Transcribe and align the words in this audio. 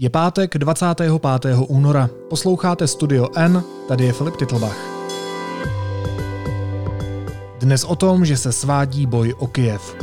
Je 0.00 0.10
pátek 0.10 0.58
25. 0.58 1.10
února. 1.68 2.10
Posloucháte 2.30 2.86
Studio 2.86 3.28
N, 3.36 3.62
tady 3.88 4.04
je 4.04 4.12
Filip 4.12 4.36
Titlbach. 4.36 4.76
Dnes 7.58 7.84
o 7.84 7.96
tom, 7.96 8.24
že 8.24 8.36
se 8.36 8.52
svádí 8.52 9.06
boj 9.06 9.34
o 9.38 9.46
Kyjev. 9.46 9.96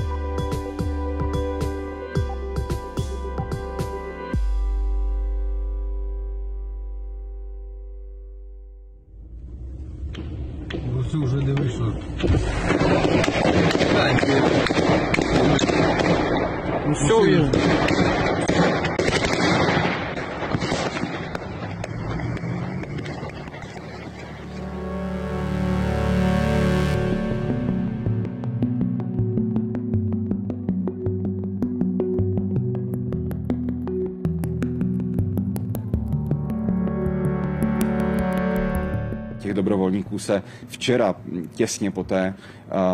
Těch 39.46 39.54
dobrovolníků 39.54 40.20
se 40.20 40.44
včera 40.68 41.16
těsně 41.54 41.92
po 41.92 42.04
té 42.04 42.34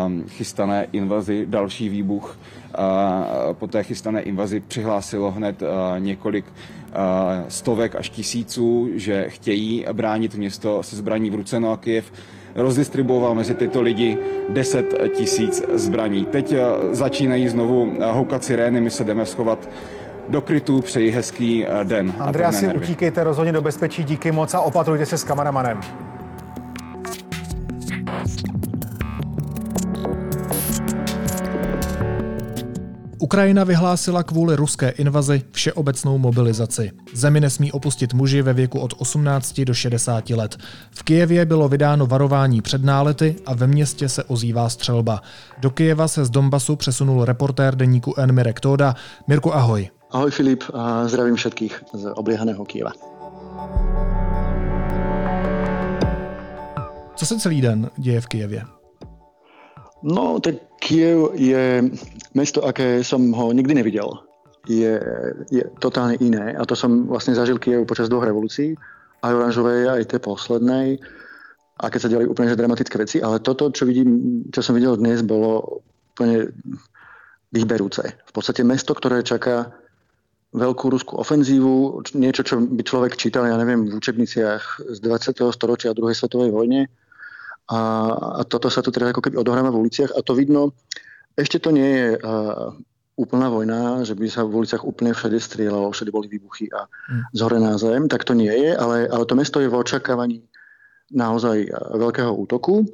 um, 0.06 0.24
chystané 0.28 0.86
invazi, 0.92 1.46
další 1.48 1.88
výbuch, 1.88 2.38
uh, 2.78 3.52
po 3.52 3.66
té 3.66 3.82
chystané 3.82 4.20
invazi 4.20 4.60
přihlásilo 4.60 5.30
hned 5.30 5.62
uh, 5.62 5.68
několik 5.98 6.44
uh, 6.46 6.92
stovek 7.48 7.96
až 7.96 8.10
tisíců, 8.10 8.88
že 8.94 9.24
chtějí 9.28 9.86
bránit 9.92 10.34
město 10.34 10.82
se 10.82 10.96
zbraní 10.96 11.30
v 11.30 11.34
ruce, 11.34 11.60
no 11.60 11.72
a 11.72 11.76
Kyjev 11.76 12.12
rozdistribuoval 12.54 13.34
mezi 13.34 13.54
tyto 13.54 13.82
lidi 13.82 14.18
10 14.48 14.94
tisíc 15.16 15.64
zbraní. 15.74 16.24
Teď 16.24 16.54
začínají 16.90 17.48
znovu 17.48 17.92
houkat 18.12 18.44
sirény, 18.44 18.80
my 18.80 18.90
se 18.90 19.04
jdeme 19.04 19.26
schovat 19.26 19.68
do 20.28 20.40
krytu, 20.40 20.80
přeji 20.80 21.10
hezký 21.10 21.66
den. 21.82 22.12
Andrea, 22.18 22.52
si 22.52 22.66
nervy. 22.66 22.84
utíkejte 22.84 23.24
rozhodně 23.24 23.52
do 23.52 23.62
bezpečí, 23.62 24.04
díky 24.04 24.32
moc 24.32 24.54
a 24.54 24.60
opatrujte 24.60 25.06
se 25.06 25.18
s 25.18 25.24
kameramanem. 25.24 25.80
Ukrajina 33.32 33.64
vyhlásila 33.64 34.22
kvůli 34.22 34.56
ruské 34.56 34.88
invazi 34.88 35.42
všeobecnou 35.52 36.18
mobilizaci. 36.18 36.90
Zemi 37.14 37.40
nesmí 37.40 37.72
opustit 37.72 38.14
muži 38.14 38.42
ve 38.42 38.52
věku 38.52 38.80
od 38.80 38.94
18 38.98 39.60
do 39.60 39.74
60 39.74 40.30
let. 40.30 40.56
V 40.90 41.02
Kijevě 41.02 41.44
bylo 41.44 41.68
vydáno 41.68 42.06
varování 42.06 42.62
před 42.62 42.84
nálety 42.84 43.36
a 43.46 43.54
ve 43.54 43.66
městě 43.66 44.08
se 44.08 44.24
ozývá 44.24 44.68
střelba. 44.68 45.22
Do 45.58 45.70
Kijeva 45.70 46.08
se 46.08 46.24
z 46.24 46.30
Donbasu 46.30 46.76
přesunul 46.76 47.24
reportér 47.24 47.74
deníku 47.76 48.14
N. 48.16 48.32
Mirek 48.32 48.60
Tóda. 48.60 48.94
Mirku, 49.26 49.54
ahoj. 49.54 49.90
Ahoj 50.10 50.30
Filip 50.30 50.64
a 50.74 51.08
zdravím 51.08 51.34
všetkých 51.36 51.82
z 51.94 52.12
obliehaného 52.14 52.64
Kieva. 52.64 52.92
Co 57.16 57.26
se 57.26 57.38
celý 57.38 57.60
den 57.60 57.90
děje 57.96 58.20
v 58.20 58.26
Kijevě? 58.26 58.81
No, 60.02 60.42
tak 60.42 60.58
Kiev 60.82 61.38
je 61.38 61.86
mesto, 62.34 62.66
aké 62.66 63.06
som 63.06 63.30
ho 63.30 63.54
nikdy 63.54 63.78
nevidel. 63.78 64.18
Je, 64.66 64.98
je 65.50 65.62
totálne 65.82 66.14
iné 66.22 66.54
a 66.54 66.62
to 66.62 66.78
som 66.78 67.10
vlastne 67.10 67.34
zažil 67.34 67.58
Kiev 67.58 67.86
počas 67.86 68.06
dvoch 68.06 68.26
revolúcií, 68.26 68.78
aj 69.22 69.34
oranžovej, 69.34 69.80
aj 69.90 70.10
tej 70.10 70.20
poslednej 70.22 71.02
a 71.82 71.90
keď 71.90 72.00
sa 72.00 72.10
diali 72.10 72.30
úplne 72.30 72.46
že 72.46 72.58
dramatické 72.58 72.94
veci, 72.94 73.18
ale 73.18 73.42
toto, 73.42 73.74
čo 73.74 73.82
vidím, 73.88 74.42
čo 74.54 74.62
som 74.62 74.78
videl 74.78 74.94
dnes, 74.94 75.26
bolo 75.26 75.82
úplne 76.14 76.54
vyberúce. 77.50 78.06
V 78.06 78.32
podstate 78.32 78.62
mesto, 78.62 78.94
ktoré 78.94 79.26
čaká 79.26 79.74
veľkú 80.52 80.92
ruskú 80.92 81.18
ofenzívu, 81.18 82.04
niečo, 82.14 82.44
čo 82.46 82.60
by 82.60 82.82
človek 82.84 83.16
čítal, 83.16 83.48
ja 83.48 83.56
neviem, 83.56 83.88
v 83.88 83.98
učebniciach 83.98 84.94
z 84.94 84.98
20. 85.00 85.42
storočia 85.50 85.90
a 85.90 85.96
druhej 85.96 86.14
svetovej 86.14 86.52
vojne. 86.52 86.92
A, 87.70 87.78
a 88.38 88.42
toto 88.42 88.66
sa 88.66 88.82
tu 88.82 88.90
teda 88.90 89.14
ako 89.14 89.22
keby 89.22 89.38
odohráva 89.38 89.70
v 89.70 89.86
uliciach 89.86 90.10
a 90.16 90.20
to 90.24 90.34
vidno, 90.34 90.74
ešte 91.38 91.62
to 91.62 91.70
nie 91.70 91.86
je 91.86 92.08
uh, 92.18 92.74
úplná 93.16 93.48
vojna, 93.48 94.02
že 94.02 94.18
by 94.18 94.26
sa 94.28 94.42
v 94.42 94.64
uliciach 94.64 94.82
úplne 94.82 95.14
všade 95.14 95.38
strieľalo, 95.38 95.94
všade 95.94 96.10
boli 96.10 96.26
výbuchy 96.28 96.68
a 96.72 96.88
Hmm. 96.88 97.22
zhorená 97.32 97.78
zem, 97.78 98.08
tak 98.08 98.24
to 98.24 98.34
nie 98.34 98.52
je, 98.52 98.72
ale, 98.76 99.06
ale 99.08 99.24
to 99.24 99.34
mesto 99.36 99.60
je 99.60 99.68
v 99.68 99.78
očakávaní 99.78 100.42
naozaj 101.12 101.68
veľkého 101.98 102.32
útoku 102.32 102.88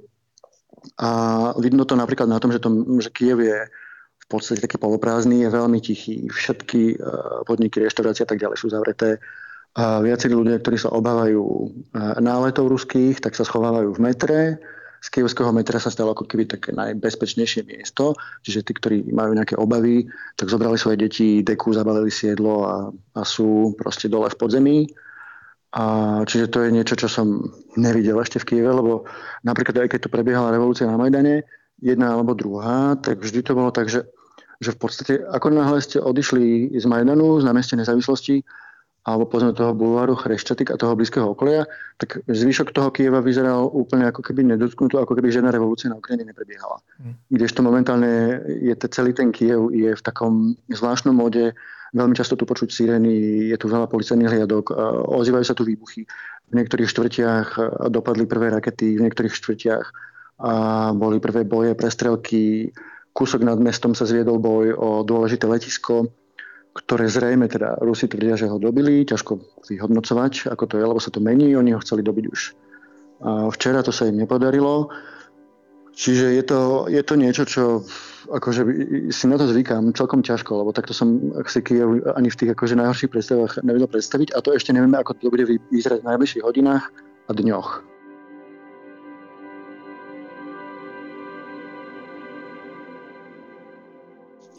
a 0.98 1.10
vidno 1.58 1.86
to 1.86 1.94
napríklad 1.94 2.26
na 2.26 2.38
tom, 2.42 2.50
že, 2.50 2.58
to, 2.58 2.70
že 2.98 3.10
Kiev 3.10 3.38
je 3.42 3.66
v 4.18 4.26
podstate 4.26 4.60
taký 4.60 4.76
poloprázdny, 4.76 5.46
je 5.46 5.50
veľmi 5.50 5.78
tichý. 5.80 6.28
Všetky 6.28 6.98
uh, 6.98 7.46
podniky, 7.48 7.80
reštaurácie 7.80 8.26
a 8.26 8.30
tak 8.30 8.42
ďalej 8.42 8.58
sú 8.60 8.68
zavreté. 8.68 9.22
A 9.74 10.00
viacerí 10.00 10.32
ľudia, 10.32 10.58
ktorí 10.58 10.80
sa 10.80 10.94
obávajú 10.94 11.42
uh, 11.44 12.16
náletov 12.18 12.72
ruských, 12.72 13.20
tak 13.20 13.36
sa 13.36 13.44
schovávajú 13.44 13.94
v 13.94 14.02
metre. 14.02 14.38
Z 14.98 15.14
kievského 15.14 15.54
metra 15.54 15.78
sa 15.78 15.94
stalo 15.94 16.10
ako 16.10 16.26
keby 16.26 16.50
také 16.50 16.74
najbezpečnejšie 16.74 17.70
miesto. 17.70 18.18
Čiže 18.42 18.66
tí, 18.66 18.72
ktorí 18.74 18.96
majú 19.14 19.36
nejaké 19.38 19.54
obavy, 19.54 20.10
tak 20.34 20.50
zobrali 20.50 20.74
svoje 20.74 21.06
deti, 21.06 21.46
deku, 21.46 21.70
zabalili 21.70 22.10
si 22.10 22.26
jedlo 22.26 22.66
a, 22.66 22.76
a 23.14 23.22
sú 23.22 23.78
proste 23.78 24.10
dole 24.10 24.26
v 24.26 24.38
podzemí. 24.40 24.78
A 25.70 25.84
čiže 26.24 26.48
to 26.48 26.64
je 26.64 26.74
niečo, 26.74 26.96
čo 26.96 27.06
som 27.06 27.44
nevidel 27.76 28.18
ešte 28.18 28.40
v 28.40 28.46
Kieve, 28.50 28.72
lebo 28.72 29.04
napríklad 29.44 29.84
aj 29.84 29.88
keď 29.94 30.00
tu 30.00 30.08
prebiehala 30.08 30.50
revolúcia 30.50 30.88
na 30.88 30.96
Majdane, 30.96 31.44
jedna 31.78 32.16
alebo 32.16 32.34
druhá, 32.34 32.96
tak 32.98 33.20
vždy 33.22 33.44
to 33.44 33.52
bolo 33.54 33.70
tak, 33.70 33.92
že, 33.92 34.08
že 34.58 34.74
v 34.74 34.78
podstate 34.80 35.12
ako 35.28 35.52
náhle 35.54 35.78
ste 35.84 36.00
odišli 36.00 36.72
z 36.74 36.84
Majdanu, 36.88 37.38
z 37.38 37.46
námestia 37.46 37.76
nezávislosti, 37.76 38.42
alebo 39.08 39.24
povedzme 39.24 39.56
toho 39.56 39.72
bulváru 39.72 40.12
Chreščatik 40.12 40.68
a 40.68 40.76
toho 40.76 40.92
blízkeho 40.92 41.32
okolia, 41.32 41.64
tak 41.96 42.20
zvyšok 42.28 42.76
toho 42.76 42.92
Kieva 42.92 43.24
vyzeral 43.24 43.72
úplne 43.72 44.12
ako 44.12 44.20
keby 44.20 44.44
nedotknutú, 44.44 45.00
ako 45.00 45.16
keby 45.16 45.32
žiadna 45.32 45.48
revolúcia 45.48 45.88
na 45.88 45.96
Ukrajine 45.96 46.28
neprebiehala. 46.28 46.84
Hmm. 47.00 47.16
Kdežto 47.32 47.64
momentálne 47.64 48.44
je 48.44 48.74
te, 48.76 48.86
celý 48.92 49.16
ten 49.16 49.32
Kiev 49.32 49.72
je 49.72 49.96
v 49.96 50.02
takom 50.04 50.60
zvláštnom 50.68 51.16
móde, 51.16 51.56
veľmi 51.96 52.12
často 52.12 52.36
tu 52.36 52.44
počuť 52.44 52.68
sirény, 52.68 53.48
je 53.48 53.56
tu 53.56 53.72
veľa 53.72 53.88
policajných 53.88 54.28
hliadok, 54.28 54.64
a 54.76 55.08
ozývajú 55.08 55.44
sa 55.48 55.56
tu 55.56 55.64
výbuchy. 55.64 56.04
V 56.48 56.52
niektorých 56.52 56.92
štvrtiach 56.92 57.48
a, 57.56 57.88
dopadli 57.88 58.28
prvé 58.28 58.52
rakety, 58.52 59.00
v 59.00 59.08
niektorých 59.08 59.32
štvrtiach 59.32 59.86
a 60.38 60.52
boli 60.92 61.18
prvé 61.18 61.48
boje, 61.48 61.72
prestrelky, 61.74 62.70
kúsok 63.16 63.42
nad 63.42 63.58
mestom 63.58 63.96
sa 63.96 64.06
zviedol 64.06 64.38
boj 64.38 64.76
o 64.76 65.02
dôležité 65.02 65.48
letisko, 65.48 66.12
ktoré 66.78 67.10
zrejme 67.10 67.50
teda 67.50 67.78
Rusi 67.82 68.06
tvrdia, 68.06 68.38
že 68.38 68.46
ho 68.46 68.62
dobili, 68.62 69.02
ťažko 69.02 69.64
vyhodnocovať, 69.66 70.46
ako 70.46 70.64
to 70.70 70.74
je, 70.78 70.84
lebo 70.86 71.00
sa 71.02 71.10
to 71.10 71.18
mení, 71.18 71.50
oni 71.58 71.74
ho 71.74 71.82
chceli 71.82 72.06
dobiť 72.06 72.24
už. 72.30 72.40
A 73.18 73.50
včera 73.50 73.82
to 73.82 73.90
sa 73.90 74.06
im 74.06 74.22
nepodarilo, 74.22 74.94
čiže 75.90 76.38
je 76.38 76.42
to, 76.46 76.86
je 76.86 77.02
to 77.02 77.14
niečo, 77.18 77.42
čo 77.42 77.62
akože 78.30 78.62
si 79.10 79.24
na 79.26 79.40
to 79.40 79.50
zvykám 79.50 79.90
celkom 79.96 80.22
ťažko, 80.22 80.62
lebo 80.62 80.70
takto 80.70 80.94
som 80.94 81.18
si 81.48 81.60
Kiev 81.64 82.04
ani 82.14 82.30
v 82.30 82.38
tých 82.38 82.50
akože 82.54 82.78
najhorších 82.78 83.10
predstavách 83.10 83.64
nevedel 83.64 83.90
predstaviť 83.90 84.36
a 84.36 84.38
to 84.44 84.54
ešte 84.54 84.70
nevieme, 84.70 85.00
ako 85.00 85.16
to 85.16 85.32
bude 85.32 85.48
vyzerať 85.72 86.04
v 86.04 86.08
najbližších 86.14 86.44
hodinách 86.44 86.84
a 87.26 87.30
dňoch. 87.32 87.87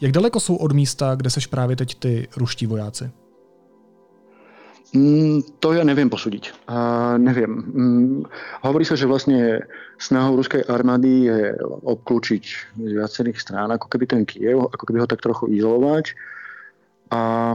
Jak 0.02 0.12
daleko 0.12 0.40
jsou 0.40 0.56
od 0.56 0.72
místa, 0.72 1.16
kde 1.16 1.30
seš 1.30 1.48
právě 1.48 1.76
teď 1.76 1.96
ty 1.96 2.28
ruští 2.38 2.68
vojáci? 2.68 3.12
Mm, 4.90 5.46
to 5.62 5.78
ja 5.78 5.86
neviem 5.86 6.10
posúdiť. 6.10 6.66
A 6.66 7.14
neviem. 7.22 7.52
Mm, 7.54 8.20
hovorí 8.66 8.82
sa, 8.82 8.98
že 8.98 9.06
vlastne 9.06 9.62
snahou 10.02 10.42
ruskej 10.42 10.66
armády 10.66 11.30
je 11.30 11.54
obklúčiť 11.86 12.44
z 12.74 12.92
viacerých 12.98 13.38
strán, 13.38 13.70
ako 13.70 13.86
keby 13.86 14.10
ten 14.10 14.26
Kiev, 14.26 14.66
ako 14.66 14.84
keby 14.90 15.06
ho 15.06 15.08
tak 15.08 15.22
trochu 15.22 15.46
izolovať. 15.54 16.18
A 17.14 17.54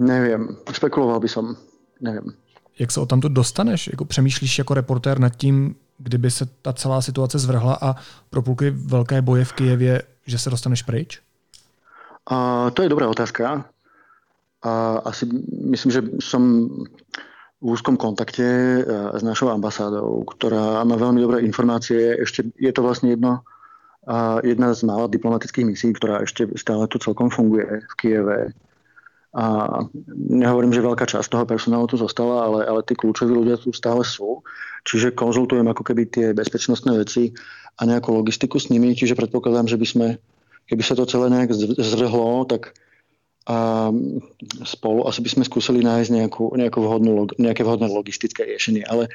neviem, 0.00 0.56
spekuloval 0.72 1.20
by 1.20 1.28
som, 1.28 1.60
neviem. 2.00 2.32
Jak 2.78 2.90
se 2.90 3.00
o 3.00 3.06
tamto 3.06 3.28
dostaneš? 3.28 3.86
Jako 3.92 4.04
přemýšlíš 4.04 4.58
jako 4.58 4.74
reportér 4.74 5.18
nad 5.18 5.36
tím, 5.36 5.76
kdyby 5.98 6.30
se 6.30 6.46
ta 6.62 6.72
celá 6.72 7.02
situace 7.02 7.38
zvrhla 7.38 7.78
a 7.80 7.96
propukly 8.30 8.70
velké 8.70 9.22
boje 9.22 9.44
v 9.44 9.52
Kijevě, 9.52 10.02
že 10.26 10.38
se 10.38 10.50
dostaneš 10.50 10.82
pryč? 10.82 11.20
A 12.30 12.70
to 12.70 12.86
je 12.86 12.92
dobrá 12.92 13.10
otázka. 13.10 13.66
A 14.60 14.72
asi 15.02 15.26
myslím, 15.74 15.90
že 15.90 16.00
som 16.22 16.42
v 17.60 17.66
úzkom 17.76 17.98
kontakte 17.98 18.44
e, 18.44 18.80
s 19.18 19.22
našou 19.24 19.52
ambasádou, 19.52 20.24
ktorá 20.24 20.80
má 20.86 20.96
veľmi 20.96 21.20
dobré 21.20 21.38
informácie. 21.42 22.16
Ešte 22.22 22.54
je 22.56 22.72
to 22.72 22.80
vlastne 22.80 23.12
jedno, 23.12 23.44
jedna 24.42 24.72
z 24.72 24.80
mála 24.88 25.12
diplomatických 25.12 25.66
misií, 25.66 25.92
ktorá 25.92 26.24
ešte 26.24 26.48
stále 26.56 26.88
tu 26.88 26.96
celkom 26.96 27.28
funguje 27.28 27.84
v 27.84 27.92
Kieve. 28.00 28.40
A 29.30 29.44
nehovorím, 30.26 30.74
že 30.74 30.82
veľká 30.82 31.06
časť 31.06 31.30
toho 31.30 31.46
personálu 31.46 31.86
tu 31.86 31.94
zostala, 31.94 32.50
ale, 32.50 32.60
ale 32.66 32.80
tí 32.82 32.98
kľúčoví 32.98 33.30
ľudia 33.30 33.60
tu 33.60 33.70
stále 33.70 34.02
sú. 34.02 34.42
Čiže 34.82 35.14
konzultujem 35.14 35.68
ako 35.70 35.86
keby 35.86 36.02
tie 36.10 36.26
bezpečnostné 36.34 36.96
veci 36.98 37.30
a 37.78 37.86
nejakú 37.86 38.10
logistiku 38.10 38.58
s 38.58 38.72
nimi. 38.72 38.96
Čiže 38.96 39.14
predpokladám, 39.14 39.70
že 39.70 39.78
by 39.78 39.86
sme, 39.86 40.06
keby 40.70 40.82
sa 40.86 40.94
to 40.94 41.10
celé 41.10 41.26
nejak 41.28 41.50
zdrhlo, 41.76 42.46
tak 42.46 42.78
a 43.50 43.90
spolu 44.62 45.08
asi 45.10 45.24
by 45.24 45.30
sme 45.32 45.44
skúsili 45.48 45.82
nájsť 45.82 46.10
nejakú, 46.12 46.54
nejakú 46.54 46.78
vhodnú, 46.86 47.26
nejaké 47.40 47.66
vhodné 47.66 47.90
logistické 47.90 48.46
riešenie. 48.46 48.86
Ale 48.86 49.10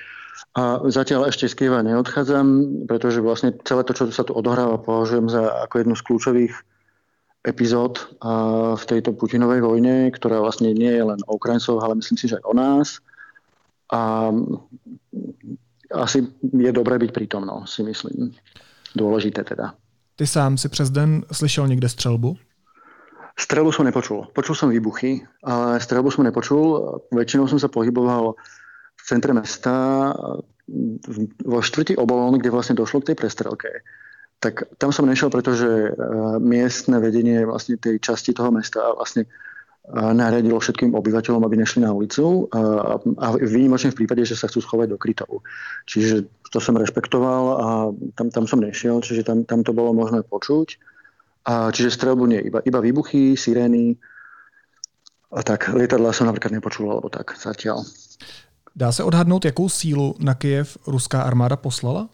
a 0.55 0.83
zatiaľ 0.91 1.31
ešte 1.31 1.47
z 1.47 1.55
Kieva 1.55 1.79
neodchádzam, 1.85 2.47
pretože 2.89 3.23
vlastne 3.23 3.55
celé 3.63 3.87
to, 3.87 3.95
čo 3.95 4.11
sa 4.11 4.27
tu 4.27 4.35
odohráva, 4.35 4.81
považujem 4.81 5.31
za 5.31 5.63
ako 5.67 5.75
jednu 5.79 5.95
z 5.95 6.03
kľúčových 6.03 6.53
epizód 7.45 8.01
v 8.75 8.83
tejto 8.89 9.13
Putinovej 9.13 9.61
vojne, 9.61 10.09
ktorá 10.11 10.41
vlastne 10.41 10.73
nie 10.73 10.89
je 10.91 11.03
len 11.05 11.21
o 11.29 11.37
Ukrajincov, 11.37 11.79
ale 11.79 12.01
myslím 12.01 12.17
si, 12.17 12.25
že 12.27 12.41
aj 12.41 12.45
o 12.49 12.53
nás. 12.57 12.87
A 13.93 14.31
asi 15.93 16.25
je 16.41 16.71
dobré 16.73 16.97
byť 16.97 17.11
prítomno, 17.13 17.69
si 17.69 17.85
myslím. 17.85 18.33
Dôležité 18.97 19.45
teda. 19.45 19.77
Ty 20.15 20.27
sám 20.27 20.57
si 20.57 20.69
přes 20.69 20.89
den 20.89 21.23
slyšel 21.31 21.67
někde 21.67 21.89
střelbu? 21.89 22.37
Strelu 23.39 23.71
som 23.71 23.85
nepočul. 23.85 24.31
Počul 24.31 24.55
som 24.55 24.71
výbuchy, 24.71 25.27
ale 25.43 25.79
strelbu 25.83 26.07
som 26.11 26.23
nepočul. 26.23 27.03
Väčšinou 27.11 27.51
som 27.51 27.59
sa 27.59 27.67
pohyboval 27.67 28.39
v 28.95 29.01
centre 29.03 29.35
mesta, 29.35 30.15
vo 31.45 31.59
štvrti 31.59 31.99
Obolon, 31.99 32.39
kde 32.39 32.49
vlastne 32.49 32.79
došlo 32.79 33.03
k 33.03 33.11
tej 33.11 33.15
prestrelke. 33.19 33.83
Tak 34.39 34.79
tam 34.79 34.95
som 34.95 35.03
nešiel, 35.03 35.27
pretože 35.27 35.67
e, 35.67 35.91
miestne 36.39 37.03
vedenie 37.03 37.43
vlastne 37.43 37.75
tej 37.75 37.99
časti 37.99 38.31
toho 38.31 38.55
mesta 38.55 38.79
vlastne 38.95 39.27
nariadilo 39.93 40.57
všetkým 40.57 40.97
obyvateľom, 40.97 41.45
aby 41.45 41.61
nešli 41.61 41.85
na 41.85 41.93
ulicu 41.93 42.49
a, 42.49 42.97
a 42.97 43.27
výnimočne 43.37 43.93
v 43.93 44.01
prípade, 44.01 44.25
že 44.25 44.33
sa 44.33 44.49
chcú 44.49 44.65
schovať 44.65 44.87
do 44.89 44.97
krytov. 44.97 45.45
Čiže 45.85 46.25
to 46.49 46.57
som 46.57 46.73
rešpektoval 46.73 47.43
a 47.61 47.67
tam, 48.17 48.33
tam 48.33 48.45
som 48.49 48.65
nešiel, 48.65 48.97
čiže 49.05 49.21
tam, 49.21 49.45
tam 49.45 49.61
to 49.61 49.77
bolo 49.77 49.93
možné 49.93 50.25
počuť. 50.25 50.81
A 51.45 51.69
čiže 51.69 51.93
strelbu 51.93 52.25
nie, 52.25 52.41
iba, 52.41 52.65
iba 52.65 52.79
výbuchy, 52.81 53.37
sirény. 53.37 53.93
A 55.29 55.45
tak 55.45 55.69
lietadla 55.69 56.09
som 56.09 56.25
napríklad 56.25 56.57
nepočul, 56.57 56.89
alebo 56.89 57.13
tak 57.13 57.37
zatiaľ. 57.37 57.85
Dá 58.75 58.91
se 58.91 59.03
odhadnout, 59.03 59.45
jakou 59.45 59.69
sílu 59.69 60.17
na 60.19 60.33
Kiev 60.33 60.77
ruská 60.89 61.21
armáda 61.21 61.55
poslala? 61.55 62.09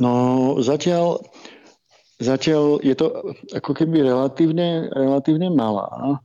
No 0.00 0.56
zatiaľ, 0.62 1.20
zatiaľ 2.22 2.80
je 2.80 2.94
to 2.96 3.34
ako 3.52 3.74
keby 3.74 4.06
relatívne, 4.06 4.88
relatívne 4.90 5.50
malá. 5.50 6.18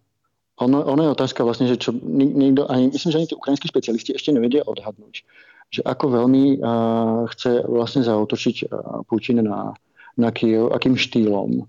Ono, 0.62 0.86
ono 0.86 1.02
je 1.02 1.16
otázka 1.18 1.42
vlastne, 1.42 1.66
že 1.66 1.82
čo 1.82 1.98
niekto, 1.98 2.70
ani, 2.70 2.94
myslím, 2.94 3.10
že 3.10 3.18
ani 3.18 3.30
tí 3.30 3.36
ukrajinskí 3.38 3.74
špecialisti 3.74 4.12
ešte 4.14 4.30
nevedia 4.30 4.62
odhadnúť, 4.62 5.26
že 5.74 5.82
ako 5.82 6.14
veľmi 6.22 6.62
uh, 6.62 7.26
chce 7.34 7.66
vlastne 7.66 8.06
zautočiť 8.06 8.70
uh, 8.70 9.02
Putin 9.10 9.42
na, 9.42 9.74
na 10.14 10.30
Kiev, 10.30 10.70
akým 10.70 10.94
štýlom. 10.94 11.66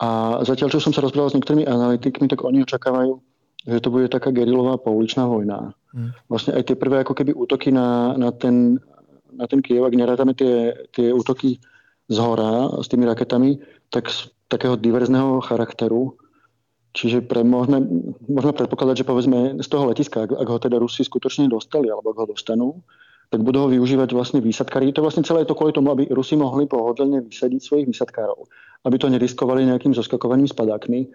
A 0.00 0.40
zatiaľ, 0.44 0.72
čo 0.72 0.80
som 0.80 0.96
sa 0.96 1.04
rozprával 1.04 1.32
s 1.32 1.36
niektorými 1.36 1.68
analytikmi, 1.68 2.28
tak 2.28 2.44
oni 2.44 2.64
očakávajú, 2.64 3.20
že 3.68 3.80
to 3.84 3.88
bude 3.92 4.08
taká 4.08 4.32
gerilová 4.32 4.80
pouličná 4.80 5.28
vojna. 5.28 5.76
Hmm. 5.92 6.16
Vlastne 6.28 6.56
aj 6.56 6.72
tie 6.72 6.76
prvé 6.76 7.04
ako 7.04 7.16
keby 7.16 7.36
útoky 7.36 7.68
na, 7.68 8.16
na, 8.16 8.32
ten, 8.32 8.80
na 9.32 9.44
ten 9.44 9.60
Kiev, 9.60 9.84
ak 9.84 9.96
nerátame 9.96 10.32
tie, 10.32 10.72
tie 10.92 11.12
útoky 11.12 11.60
z 12.08 12.16
hora 12.16 12.80
s 12.80 12.88
tými 12.88 13.04
raketami, 13.04 13.60
tak 13.92 14.08
z 14.08 14.32
takého 14.48 14.78
diverzného 14.78 15.42
charakteru. 15.42 16.14
Čiže 16.96 17.28
pre, 17.28 17.44
môžeme, 17.44 17.84
môžeme 18.24 18.56
predpokladať, 18.56 19.04
že 19.04 19.08
povedzme 19.08 19.60
z 19.60 19.68
toho 19.68 19.84
letiska, 19.92 20.24
ak, 20.24 20.32
ak 20.32 20.48
ho 20.48 20.56
teda 20.56 20.80
Rusi 20.80 21.04
skutočne 21.04 21.44
dostali, 21.44 21.92
alebo 21.92 22.16
ak 22.16 22.18
ho 22.24 22.26
dostanú, 22.32 22.80
tak 23.28 23.44
budú 23.44 23.66
ho 23.66 23.68
využívať 23.68 24.16
vlastne 24.16 24.40
výsadkári. 24.40 24.96
To 24.96 25.04
vlastne 25.04 25.20
celé 25.20 25.44
je 25.44 25.52
to 25.52 25.58
kvôli 25.58 25.76
tomu, 25.76 25.92
aby 25.92 26.08
Rusi 26.08 26.40
mohli 26.40 26.64
pohodlne 26.64 27.20
vysadiť 27.20 27.60
svojich 27.60 27.86
výsadkárov. 27.92 28.48
Aby 28.88 28.96
to 28.96 29.12
neriskovali 29.12 29.68
nejakým 29.68 29.92
zoskakovaním 29.92 30.48
s 30.48 30.56
padákmi, 30.56 31.10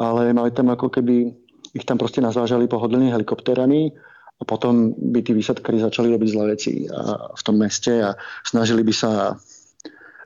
ale 0.00 0.32
mali 0.32 0.56
tam 0.56 0.72
ako 0.72 0.88
keby 0.88 1.34
ich 1.76 1.84
tam 1.84 2.00
proste 2.00 2.24
nazvážali 2.24 2.64
pohodlne 2.64 3.12
helikopterami 3.12 3.92
a 4.40 4.42
potom 4.48 4.96
by 4.96 5.20
tí 5.20 5.36
výsadkári 5.36 5.82
začali 5.82 6.08
robiť 6.16 6.28
zlé 6.32 6.44
veci 6.56 6.88
v 6.88 7.42
tom 7.44 7.60
meste 7.60 7.92
a 8.00 8.16
snažili 8.46 8.80
by 8.80 8.94
sa 8.94 9.36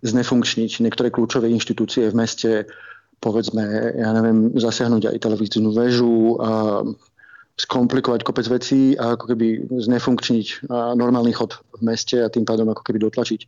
znefunkčniť 0.06 0.87
niektoré 0.87 1.09
kľúčové 1.11 1.49
inštitúcie 1.51 2.09
v 2.09 2.15
meste, 2.15 2.51
povedzme, 3.20 3.62
ja 4.00 4.11
neviem, 4.17 4.56
zasiahnuť 4.56 5.12
aj 5.12 5.22
televíznu 5.22 5.70
väžu, 5.76 6.40
a 6.40 6.82
skomplikovať 7.61 8.25
kopec 8.25 8.49
vecí 8.49 8.96
a 8.96 9.20
ako 9.20 9.37
keby 9.37 9.69
znefunkčniť 9.69 10.72
normálny 10.72 11.37
chod 11.37 11.61
v 11.76 11.93
meste 11.93 12.17
a 12.17 12.32
tým 12.32 12.49
pádom 12.49 12.72
ako 12.72 12.81
keby 12.81 13.05
dotlačiť 13.05 13.44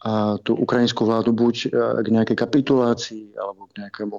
a 0.00 0.40
tú 0.40 0.56
ukrajinskú 0.56 1.04
vládu 1.04 1.36
buď 1.36 1.54
e, 1.60 1.68
k 2.00 2.06
nejakej 2.08 2.36
kapitulácii 2.40 3.36
alebo 3.36 3.68
k 3.68 3.84
nejakému 3.84 4.16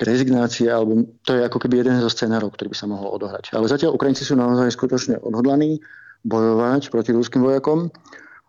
rezignácii, 0.08 0.64
alebo 0.72 1.04
to 1.28 1.36
je 1.36 1.44
ako 1.44 1.60
keby 1.60 1.84
jeden 1.84 2.00
zo 2.00 2.08
scenárov, 2.08 2.56
ktorý 2.56 2.72
by 2.72 2.76
sa 2.78 2.88
mohol 2.88 3.12
odohrať. 3.20 3.52
Ale 3.52 3.68
zatiaľ 3.68 4.00
Ukrajinci 4.00 4.24
sú 4.24 4.32
naozaj 4.32 4.72
skutočne 4.72 5.20
odhodlaní 5.20 5.76
bojovať 6.24 6.88
proti 6.88 7.12
ruským 7.12 7.44
vojakom. 7.44 7.92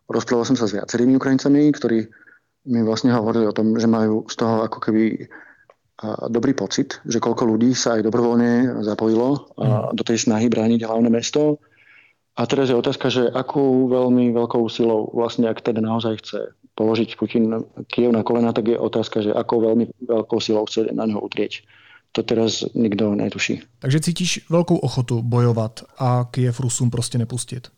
Rozprával 0.07 0.47
som 0.47 0.55
sa 0.55 0.71
s 0.71 0.79
viacerými 0.79 1.19
Ukrajincami, 1.19 1.75
ktorí 1.75 2.07
mi 2.71 2.79
vlastne 2.87 3.11
hovorili 3.11 3.51
o 3.51 3.55
tom, 3.55 3.75
že 3.75 3.83
majú 3.83 4.23
z 4.31 4.35
toho 4.39 4.63
ako 4.63 4.79
keby 4.79 5.27
dobrý 6.29 6.57
pocit, 6.57 6.97
že 7.05 7.21
koľko 7.21 7.45
ľudí 7.45 7.77
sa 7.77 7.97
aj 7.97 8.09
dobrovoľne 8.09 8.81
zapojilo 8.81 9.53
mm. 9.53 9.93
do 9.93 10.03
tej 10.03 10.17
snahy 10.17 10.49
brániť 10.49 10.81
hlavné 10.85 11.09
mesto. 11.13 11.61
A 12.35 12.47
teraz 12.47 12.71
je 12.71 12.79
otázka, 12.79 13.11
že 13.11 13.29
akú 13.29 13.91
veľmi 13.91 14.33
veľkou 14.33 14.65
silou, 14.71 15.11
vlastne 15.13 15.51
ak 15.51 15.61
teda 15.61 15.83
naozaj 15.83 16.17
chce 16.23 16.39
položiť 16.73 17.19
Putin 17.19 17.67
Kiev 17.91 18.15
na 18.15 18.23
kolena, 18.23 18.55
tak 18.55 18.71
je 18.71 18.79
otázka, 18.79 19.21
že 19.21 19.35
akou 19.35 19.61
veľmi 19.61 19.91
veľkou 20.07 20.39
silou 20.41 20.65
chce 20.65 20.89
na 20.95 21.05
neho 21.05 21.21
utrieť. 21.21 21.61
To 22.11 22.23
teraz 22.23 22.65
nikto 22.75 23.15
netuší. 23.15 23.63
Takže 23.79 23.99
cítíš 24.03 24.31
veľkou 24.51 24.83
ochotu 24.83 25.21
bojovať 25.23 25.87
a 25.99 26.27
Kiev 26.31 26.59
Rusům 26.59 26.89
prostě 26.91 27.17
nepustit? 27.17 27.71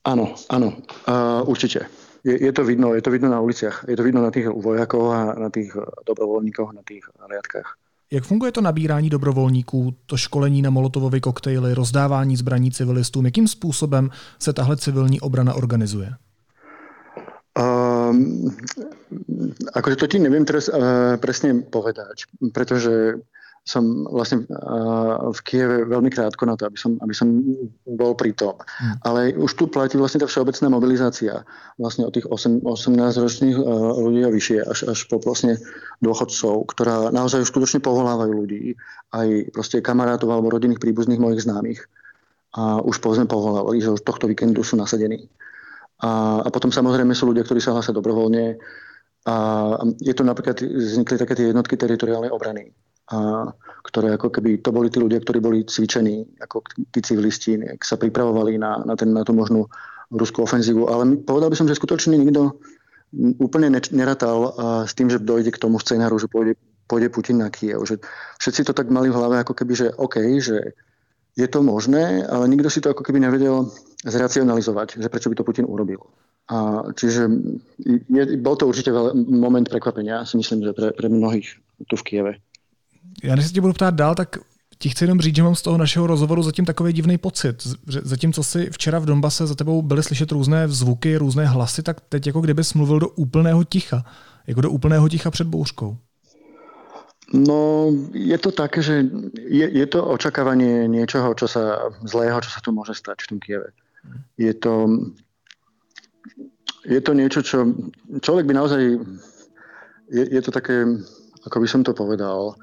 Áno, 0.00 0.32
áno, 0.48 0.72
uh, 1.08 1.44
určite 1.44 1.84
je, 2.24 2.44
je, 2.44 2.52
to 2.52 2.64
vidno, 2.64 2.94
je 2.94 3.02
to 3.02 3.10
vidno 3.10 3.28
na 3.28 3.40
uliciach, 3.40 3.84
je 3.88 3.96
to 3.96 4.02
vidno 4.02 4.22
na 4.22 4.30
tých 4.30 4.48
vojakov 4.48 5.12
a 5.12 5.34
na 5.38 5.50
tých 5.50 5.76
eh, 5.76 5.84
dobrovoľníkoch, 6.06 6.72
na 6.72 6.82
tých 6.82 7.04
riadkách. 7.30 7.76
Jak 8.12 8.24
funguje 8.24 8.52
to 8.52 8.60
nabírání 8.60 9.10
dobrovolníků, 9.10 9.94
to 10.06 10.16
školení 10.16 10.62
na 10.62 10.70
molotovové 10.70 11.20
koktejly, 11.20 11.74
rozdávání 11.74 12.36
zbraní 12.36 12.70
civilistům? 12.70 13.24
Jakým 13.24 13.48
způsobem 13.48 14.10
se 14.38 14.52
tahle 14.52 14.76
civilní 14.76 15.20
obrana 15.20 15.54
organizuje? 15.54 16.10
Um, 17.58 18.56
akože 19.74 19.96
to 19.96 20.06
ti 20.06 20.18
neviem 20.22 20.46
teraz 20.46 20.70
uh, 20.70 21.18
presne 21.18 21.66
povedať, 21.66 22.30
pretože 22.54 23.18
som 23.60 24.08
vlastne 24.08 24.48
v 25.30 25.40
Kieve 25.44 25.84
veľmi 25.84 26.08
krátko 26.08 26.48
na 26.48 26.56
to, 26.56 26.64
aby 26.64 26.78
som, 26.80 26.96
aby 27.04 27.12
som 27.12 27.28
bol 27.84 28.16
pri 28.16 28.32
tom. 28.32 28.56
Hmm. 28.56 28.96
Ale 29.04 29.20
už 29.36 29.52
tu 29.52 29.68
platí 29.68 30.00
vlastne 30.00 30.24
tá 30.24 30.26
všeobecná 30.26 30.72
mobilizácia 30.72 31.44
vlastne 31.76 32.08
od 32.08 32.12
tých 32.16 32.24
8, 32.24 32.64
18-ročných 32.64 33.56
ľudí 34.00 34.20
a 34.24 34.32
vyššie 34.32 34.58
až, 34.64 34.78
až 34.88 34.98
po 35.12 35.20
vlastne 35.20 35.60
dôchodcov, 36.00 36.72
ktorá 36.72 37.12
naozaj 37.12 37.44
už 37.44 37.52
skutočne 37.52 37.84
povolávajú 37.84 38.32
ľudí, 38.32 38.80
aj 39.12 39.52
proste 39.52 39.84
kamarátov 39.84 40.32
alebo 40.32 40.50
rodinných 40.50 40.80
príbuzných 40.80 41.20
mojich 41.20 41.44
známych. 41.44 41.80
A 42.56 42.82
už 42.82 42.98
povedzme 42.98 43.30
povolávali, 43.30 43.78
že 43.78 43.94
už 43.94 44.02
tohto 44.02 44.26
víkendu 44.26 44.66
sú 44.66 44.74
nasadení. 44.74 45.30
A, 46.00 46.42
a 46.42 46.48
potom 46.48 46.72
samozrejme 46.72 47.12
sú 47.12 47.30
ľudia, 47.30 47.44
ktorí 47.44 47.60
sa 47.62 47.76
hlásia 47.76 47.94
dobrovoľne. 47.94 48.58
A 49.28 49.34
je 50.00 50.16
to 50.16 50.24
napríklad, 50.24 50.58
vznikli 50.64 51.20
také 51.20 51.36
tie 51.36 51.52
jednotky 51.52 51.76
teritoriálnej 51.76 52.32
obrany 52.32 52.72
a 53.10 53.50
ktoré 53.82 54.14
ako 54.14 54.30
keby, 54.30 54.62
to 54.62 54.70
boli 54.70 54.86
tí 54.86 55.02
ľudia, 55.02 55.18
ktorí 55.18 55.42
boli 55.42 55.66
cvičení, 55.66 56.22
ako 56.38 56.62
tí 56.94 57.02
civilisti, 57.02 57.58
ak 57.58 57.82
sa 57.82 57.98
pripravovali 57.98 58.54
na, 58.54 58.86
na, 58.86 58.94
ten, 58.94 59.10
na 59.10 59.26
tú 59.26 59.34
možnú 59.34 59.66
ruskú 60.14 60.46
ofenzívu. 60.46 60.86
Ale 60.86 61.18
povedal 61.18 61.50
by 61.50 61.58
som, 61.58 61.66
že 61.66 61.74
skutočne 61.74 62.14
nikto 62.14 62.62
úplne 63.42 63.74
neratal 63.90 64.54
s 64.86 64.94
tým, 64.94 65.10
že 65.10 65.18
dojde 65.18 65.50
k 65.50 65.58
tomu 65.58 65.82
scenáru, 65.82 66.22
že 66.22 66.30
pôjde, 66.30 66.54
pôjde 66.86 67.10
Putin 67.10 67.42
na 67.42 67.50
Kiev. 67.50 67.82
Že 67.82 67.98
všetci 68.38 68.70
to 68.70 68.72
tak 68.78 68.86
mali 68.94 69.10
v 69.10 69.18
hlave 69.18 69.42
ako 69.42 69.58
keby, 69.58 69.72
že 69.74 69.86
OK, 69.98 70.38
že 70.38 70.78
je 71.34 71.46
to 71.50 71.62
možné, 71.66 72.26
ale 72.26 72.46
nikto 72.46 72.70
si 72.70 72.78
to 72.78 72.94
ako 72.94 73.02
keby 73.02 73.22
nevedel 73.22 73.70
zracionalizovať, 74.06 75.02
že 75.02 75.10
prečo 75.10 75.30
by 75.30 75.38
to 75.38 75.46
Putin 75.46 75.66
urobil. 75.66 76.06
A 76.50 76.86
čiže 76.94 77.26
je, 77.86 78.22
bol 78.38 78.58
to 78.58 78.66
určite 78.66 78.90
moment 79.14 79.66
prekvapenia, 79.66 80.26
si 80.26 80.38
myslím, 80.38 80.66
že 80.66 80.74
pre, 80.74 80.90
pre 80.90 81.06
mnohých 81.06 81.58
tu 81.86 81.94
v 81.94 82.06
Kieve 82.06 82.32
já 83.22 83.36
než 83.36 83.46
se 83.46 83.52
tě 83.52 83.60
budu 83.60 83.72
ptát 83.72 83.94
dál, 83.94 84.14
tak 84.14 84.36
ti 84.78 84.88
chci 84.88 85.04
jenom 85.04 85.20
říct, 85.20 85.36
že 85.36 85.42
mám 85.42 85.54
z 85.54 85.62
toho 85.62 85.78
našeho 85.78 86.06
rozhovoru 86.06 86.42
zatím 86.42 86.64
takový 86.64 86.92
divný 86.92 87.18
pocit. 87.18 87.66
Zatímco 87.86 88.42
si 88.42 88.70
včera 88.70 88.98
v 88.98 89.04
Donbase 89.04 89.46
za 89.46 89.54
tebou 89.54 89.82
byly 89.82 90.02
slyšet 90.02 90.32
různé 90.32 90.68
zvuky, 90.68 91.16
různé 91.16 91.46
hlasy, 91.46 91.82
tak 91.82 92.00
teď 92.00 92.26
jako 92.26 92.40
kdyby 92.40 92.62
mluvil 92.74 92.98
do 92.98 93.08
úplného 93.08 93.64
ticha. 93.64 94.04
Jako 94.46 94.60
do 94.60 94.70
úplného 94.70 95.08
ticha 95.08 95.30
před 95.30 95.46
bouřkou. 95.46 95.96
No, 97.34 97.90
je 98.12 98.38
to 98.38 98.50
také, 98.50 98.82
že 98.82 99.06
je, 99.38 99.78
je 99.78 99.86
to 99.86 100.02
očakávanie 100.02 100.90
niečoho, 100.90 101.30
čo 101.38 101.46
sa, 101.46 101.94
zlého, 102.02 102.42
čo 102.42 102.50
sa 102.50 102.58
tu 102.58 102.74
môže 102.74 102.98
stať 102.98 103.22
v 103.22 103.28
tom 103.30 103.38
Kieve. 103.38 103.70
Je 104.34 104.50
to, 104.50 104.90
je 106.82 106.98
to 106.98 107.12
niečo, 107.14 107.46
čo 107.46 107.70
človek 108.18 108.50
by 108.50 108.54
naozaj, 108.58 108.82
je, 110.10 110.24
je 110.26 110.40
to 110.42 110.50
také, 110.50 110.82
ako 111.46 111.56
by 111.62 111.68
som 111.70 111.86
to 111.86 111.94
povedal, 111.94 112.58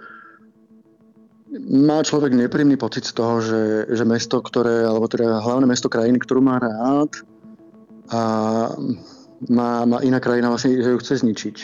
má 1.55 2.03
človek 2.03 2.35
nepríjemný 2.35 2.75
pocit 2.75 3.07
z 3.07 3.13
toho, 3.15 3.39
že, 3.39 3.87
že 3.87 4.03
mesto, 4.03 4.43
ktoré, 4.43 4.83
alebo 4.83 5.07
teda 5.07 5.39
hlavné 5.39 5.63
mesto 5.63 5.87
krajiny, 5.87 6.19
ktorú 6.19 6.43
má 6.43 6.59
rád 6.59 7.11
a 8.11 8.21
má, 9.47 9.85
má 9.87 9.97
iná 10.03 10.19
krajina 10.19 10.51
vlastne, 10.51 10.75
že 10.75 10.91
ju 10.91 10.99
chce 10.99 11.23
zničiť 11.23 11.57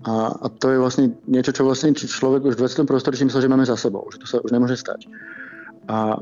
a, 0.00 0.32
a 0.32 0.46
to 0.48 0.72
je 0.72 0.78
vlastne 0.80 1.12
niečo, 1.28 1.52
čo 1.52 1.68
vlastne 1.68 1.92
človek 1.92 2.48
už 2.48 2.56
v 2.56 2.64
20. 2.64 2.88
prostredí 2.88 3.28
myslel, 3.28 3.44
že 3.44 3.52
máme 3.52 3.68
za 3.68 3.76
sebou, 3.76 4.08
že 4.08 4.24
to 4.24 4.26
sa 4.26 4.40
už 4.40 4.48
nemôže 4.48 4.80
stať. 4.80 5.04
A, 5.92 6.16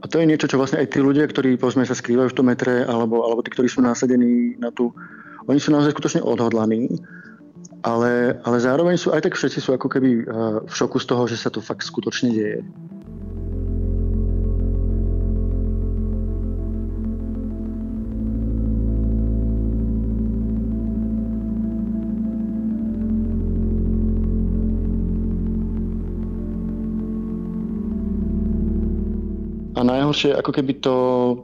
a 0.00 0.04
to 0.04 0.20
je 0.20 0.28
niečo, 0.28 0.44
čo 0.44 0.60
vlastne 0.60 0.84
aj 0.84 0.92
tí 0.92 1.00
ľudia, 1.00 1.24
ktorí 1.24 1.56
povedzme, 1.56 1.88
sa 1.88 1.96
skrývajú 1.96 2.28
v 2.28 2.36
tom 2.36 2.52
metre, 2.52 2.84
alebo, 2.84 3.24
alebo 3.24 3.40
tí, 3.40 3.48
ktorí 3.56 3.72
sú 3.72 3.80
násadení 3.80 4.60
na 4.60 4.68
tú, 4.68 4.92
oni 5.48 5.56
sú 5.56 5.72
naozaj 5.72 5.96
skutočne 5.96 6.20
odhodlaní, 6.20 6.92
ale, 7.82 8.36
ale 8.44 8.56
zároveň 8.60 8.96
sú 9.00 9.12
aj 9.12 9.24
tak 9.24 9.34
všetci 9.36 9.58
sú 9.60 9.70
ako 9.72 9.88
keby 9.88 10.10
eh, 10.10 10.24
v 10.68 10.72
šoku 10.72 11.00
z 11.00 11.06
toho, 11.08 11.24
že 11.24 11.40
sa 11.40 11.48
to 11.48 11.64
fakt 11.64 11.84
skutočne 11.84 12.28
deje. 12.32 12.60
A 29.80 29.80
najhoršie, 29.80 30.36
ako 30.36 30.52
keby 30.52 30.76
to, 30.84 30.96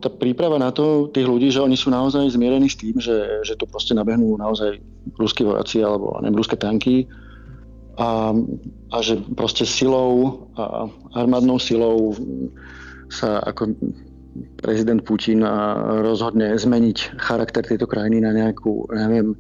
tá 0.05 0.12
príprava 0.12 0.61
na 0.61 0.69
to 0.69 1.09
tých 1.09 1.25
ľudí, 1.25 1.49
že 1.49 1.64
oni 1.64 1.73
sú 1.73 1.88
naozaj 1.88 2.37
zmierení 2.37 2.69
s 2.69 2.76
tým, 2.76 3.00
že, 3.00 3.40
že 3.40 3.57
tu 3.57 3.64
proste 3.64 3.97
nabehnú 3.97 4.37
naozaj 4.37 4.76
ruskí 5.15 5.47
vojaci 5.47 5.87
alebo 5.87 6.19
neviem, 6.19 6.39
ruské 6.39 6.59
tanky 6.59 7.07
a, 7.97 8.35
a 8.93 8.97
že 9.01 9.23
proste 9.39 9.65
silou 9.65 10.47
a 10.59 10.91
armádnou 11.17 11.57
silou 11.57 12.13
sa 13.09 13.41
ako 13.41 13.73
prezident 14.61 15.01
Putin 15.01 15.41
rozhodne 16.05 16.53
zmeniť 16.53 17.17
charakter 17.17 17.65
tejto 17.65 17.89
krajiny 17.89 18.21
na 18.21 18.37
nejakú, 18.37 18.85
neviem, 18.93 19.33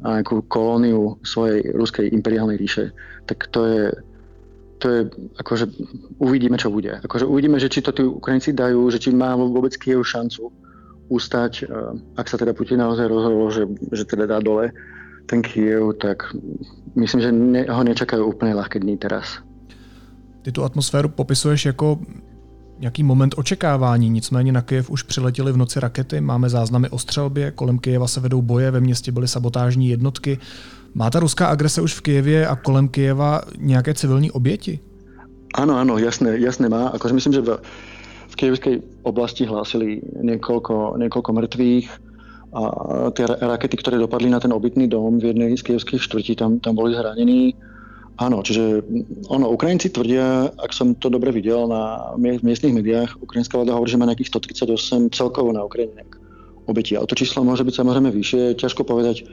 na 0.00 0.20
nejakú 0.20 0.48
kolóniu 0.48 1.20
svojej 1.20 1.76
ruskej 1.76 2.08
imperiálnej 2.08 2.56
ríše, 2.56 2.96
tak 3.28 3.52
to 3.52 3.68
je, 3.68 3.84
to 4.80 4.86
je, 4.88 5.00
akože 5.36 5.68
uvidíme, 6.16 6.56
čo 6.56 6.72
bude. 6.72 6.96
Akože 7.04 7.28
uvidíme, 7.28 7.60
že 7.60 7.68
či 7.68 7.84
to 7.84 7.92
tí 7.92 8.00
Ukrajinci 8.00 8.56
dajú, 8.56 8.88
že 8.88 8.96
či 8.96 9.12
má 9.12 9.36
vôbec 9.36 9.76
Kiev 9.76 10.00
šancu 10.08 10.48
ustať, 11.12 11.52
eh, 11.66 12.16
ak 12.16 12.26
sa 12.30 12.40
teda 12.40 12.56
Putin 12.56 12.80
naozaj 12.80 13.04
rozhodol, 13.10 13.52
že, 13.52 13.68
že 13.92 14.08
teda 14.08 14.24
dá 14.24 14.38
dole 14.40 14.72
ten 15.30 15.42
Kiev, 15.42 15.94
tak 16.02 16.34
myslím, 16.98 17.20
že 17.22 17.30
ne, 17.30 17.62
ho 17.70 17.82
nečakajú 17.86 18.26
úplne 18.26 18.58
ľahké 18.58 18.82
dní 18.82 18.98
teraz. 18.98 19.38
Ty 20.42 20.52
tu 20.52 20.64
atmosféru 20.64 21.08
popisuješ 21.08 21.64
jako 21.66 21.98
nějaký 22.78 23.02
moment 23.02 23.34
očekávání, 23.38 24.10
nicméně 24.10 24.52
na 24.52 24.62
Kyjev 24.62 24.90
už 24.90 25.02
přiletěly 25.02 25.52
v 25.52 25.56
noci 25.56 25.80
rakety, 25.80 26.20
máme 26.20 26.48
záznamy 26.48 26.88
o 26.88 26.98
střelbě, 26.98 27.50
kolem 27.50 27.78
Kyjeva 27.78 28.08
se 28.08 28.20
vedou 28.20 28.42
boje, 28.42 28.70
ve 28.70 28.80
městě 28.80 29.12
byly 29.12 29.28
sabotážní 29.28 29.88
jednotky. 29.88 30.38
Má 30.94 31.10
ta 31.10 31.20
ruská 31.20 31.46
agrese 31.46 31.82
už 31.82 31.94
v 31.94 32.00
Kijevě 32.00 32.46
a 32.46 32.56
kolem 32.56 32.88
Kijeva 32.88 33.40
nějaké 33.58 33.94
civilní 33.94 34.30
oběti? 34.30 34.80
Áno, 35.50 35.74
áno, 35.74 35.98
jasné, 35.98 36.38
jasné 36.38 36.68
má. 36.70 36.94
Akože 36.94 37.14
myslím, 37.14 37.32
že 37.32 37.40
v, 37.42 37.58
v 38.28 38.34
kievskej 38.36 38.74
oblasti 39.02 39.50
hlásili 39.50 39.98
niekoľko, 40.22 40.94
niekoľko 40.94 41.30
mŕtvych 41.32 42.09
a 42.50 42.60
tie 43.14 43.30
rakety, 43.30 43.78
ktoré 43.78 43.94
dopadli 43.94 44.26
na 44.26 44.42
ten 44.42 44.50
obytný 44.50 44.90
dom 44.90 45.22
v 45.22 45.30
jednej 45.30 45.54
z 45.54 45.62
kievských 45.62 46.02
štvrtí, 46.02 46.34
tam, 46.34 46.58
tam 46.58 46.74
boli 46.74 46.98
zranení. 46.98 47.54
Áno, 48.18 48.42
čiže 48.42 48.84
ono, 49.30 49.48
Ukrajinci 49.54 49.88
tvrdia, 49.88 50.50
ak 50.58 50.74
som 50.74 50.98
to 50.98 51.08
dobre 51.08 51.30
videl 51.30 51.70
na 51.70 52.12
miestnych 52.20 52.74
médiách, 52.74 53.16
ukrajinská 53.22 53.56
vláda 53.56 53.78
hovorí, 53.78 53.94
že 53.94 54.00
má 54.02 54.04
nejakých 54.04 54.34
138 54.34 55.14
celkovo 55.14 55.54
na 55.54 55.64
Ukrajine 55.64 56.04
obetí. 56.68 56.98
Ale 56.98 57.08
to 57.08 57.16
číslo 57.16 57.46
môže 57.46 57.64
byť 57.64 57.74
samozrejme 57.80 58.10
vyššie, 58.12 58.60
ťažko 58.60 58.82
povedať, 58.84 59.24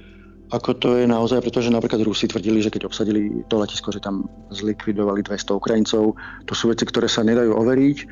ako 0.48 0.80
to 0.80 0.90
je 1.04 1.06
naozaj, 1.10 1.44
pretože 1.44 1.74
napríklad 1.74 2.00
Rusi 2.08 2.32
tvrdili, 2.32 2.64
že 2.64 2.72
keď 2.72 2.88
obsadili 2.88 3.44
to 3.52 3.60
letisko, 3.60 3.92
že 3.92 4.00
tam 4.00 4.32
zlikvidovali 4.56 5.20
200 5.20 5.60
Ukrajincov. 5.60 6.16
To 6.48 6.54
sú 6.56 6.72
veci, 6.72 6.88
ktoré 6.88 7.12
sa 7.12 7.28
nedajú 7.28 7.52
overiť, 7.52 7.98
e, 8.00 8.06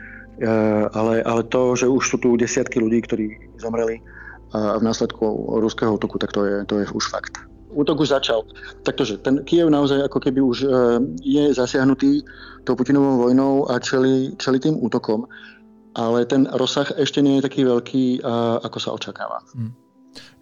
ale, 0.92 1.24
ale 1.24 1.42
to, 1.48 1.80
že 1.80 1.88
už 1.88 2.04
sú 2.04 2.18
tu 2.20 2.36
desiatky 2.36 2.84
ľudí, 2.84 3.00
ktorí 3.08 3.26
zomreli 3.64 4.04
v 4.80 4.84
následku 4.84 5.26
ruského 5.60 5.94
útoku, 5.96 6.18
tak 6.18 6.32
to 6.32 6.46
je, 6.46 6.66
to 6.66 6.80
je 6.80 6.88
už 6.88 7.10
fakt. 7.10 7.38
Útok 7.76 8.00
už 8.00 8.08
začal. 8.08 8.44
Takže 8.84 9.18
ten 9.18 9.44
Kiev 9.44 9.68
naozaj 9.70 10.08
ako 10.08 10.20
keby 10.20 10.40
už 10.42 10.58
e, 10.64 10.68
je 11.20 11.54
zasiahnutý 11.54 12.24
tou 12.64 12.76
Putinovou 12.76 13.18
vojnou 13.18 13.68
a 13.72 13.80
čeli, 13.80 14.32
čeli 14.38 14.60
tým 14.60 14.80
útokom. 14.80 15.28
Ale 15.96 16.26
ten 16.26 16.48
rozsah 16.52 16.92
ešte 16.96 17.24
nie 17.24 17.40
je 17.40 17.46
taký 17.48 17.64
veľký, 17.64 18.20
ako 18.64 18.78
sa 18.80 18.92
očakáva. 18.92 19.40
Hmm. 19.56 19.72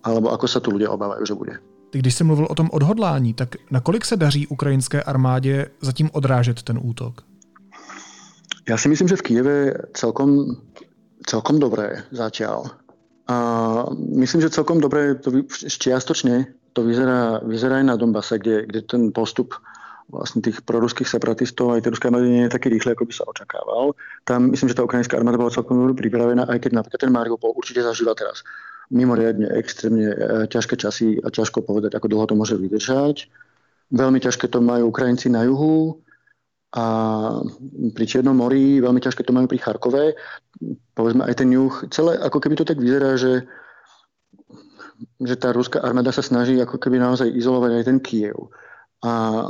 Alebo 0.02 0.34
ako 0.34 0.50
sa 0.50 0.58
tu 0.58 0.74
ľudia 0.74 0.90
obávajú, 0.90 1.26
že 1.26 1.38
bude. 1.38 1.54
Ty 1.90 2.00
když 2.00 2.16
jsi 2.16 2.24
mluvil 2.24 2.48
o 2.50 2.56
tom 2.56 2.70
odhodlání, 2.74 3.34
tak 3.34 3.56
nakolik 3.72 4.06
se 4.06 4.18
daří 4.18 4.48
ukrajinské 4.48 5.04
armádě 5.04 5.68
zatím 5.82 6.10
odrážet 6.14 6.64
ten 6.64 6.80
útok? 6.84 7.22
Ja 8.64 8.80
si 8.80 8.88
myslím, 8.88 9.12
že 9.12 9.20
v 9.20 9.26
Kieve 9.28 9.56
celkom, 9.92 10.56
celkom 11.28 11.60
dobré 11.60 12.08
zatiaľ. 12.16 12.83
A 13.24 13.38
myslím, 13.96 14.44
že 14.44 14.52
celkom 14.52 14.84
dobré 14.84 15.16
to 15.16 15.32
čiastočne 15.64 16.52
to 16.74 16.84
vyzerá, 16.84 17.40
vyzerá 17.46 17.80
aj 17.80 17.86
na 17.86 17.96
Donbase, 17.96 18.36
kde, 18.42 18.68
kde 18.68 18.82
ten 18.84 19.02
postup 19.16 19.56
vlastne 20.12 20.44
tých 20.44 20.60
proruských 20.68 21.08
separatistov 21.08 21.72
aj 21.72 21.88
tej 21.88 21.96
ruskej 21.96 22.10
armády 22.12 22.28
nie 22.28 22.44
je 22.46 22.54
taký 22.54 22.68
rýchly, 22.68 22.92
ako 22.92 23.08
by 23.08 23.14
sa 23.16 23.24
očakával. 23.24 23.96
Tam 24.28 24.52
myslím, 24.52 24.68
že 24.70 24.78
tá 24.78 24.84
ukrajinská 24.84 25.16
armáda 25.16 25.40
bola 25.40 25.54
celkom 25.54 25.80
dobre 25.80 25.96
pripravená, 25.96 26.44
aj 26.52 26.60
keď 26.68 26.72
napríklad 26.84 27.02
ten 27.08 27.14
Mariupol 27.14 27.56
určite 27.56 27.80
zažíva 27.82 28.12
teraz 28.12 28.44
mimoriadne 28.92 29.48
extrémne 29.56 30.12
e, 30.12 30.18
ťažké 30.52 30.76
časy 30.76 31.24
a 31.24 31.32
ťažko 31.32 31.64
povedať, 31.64 31.96
ako 31.96 32.12
dlho 32.12 32.26
to 32.28 32.36
môže 32.36 32.60
vydržať. 32.60 33.32
Veľmi 33.96 34.20
ťažké 34.20 34.52
to 34.52 34.60
majú 34.60 34.92
Ukrajinci 34.92 35.32
na 35.32 35.48
juhu 35.48 36.04
a 36.74 36.84
pri 37.94 38.06
Čiernom 38.10 38.34
mori, 38.34 38.82
veľmi 38.82 38.98
ťažké 38.98 39.22
to 39.22 39.36
majú 39.36 39.46
pri 39.46 39.62
Charkove. 39.62 40.18
Povedzme 40.98 41.22
aj 41.22 41.36
ten 41.38 41.54
juh, 41.54 41.74
celé 41.94 42.18
ako 42.18 42.42
keby 42.42 42.58
to 42.58 42.66
tak 42.66 42.82
vyzerá, 42.82 43.14
že, 43.14 43.46
že 45.22 45.36
tá 45.38 45.54
ruská 45.54 45.86
armáda 45.86 46.10
sa 46.10 46.26
snaží 46.26 46.58
ako 46.58 46.82
keby 46.82 46.98
naozaj 46.98 47.30
izolovať 47.30 47.72
aj 47.78 47.84
ten 47.86 47.98
Kiev 48.02 48.50
a 49.06 49.46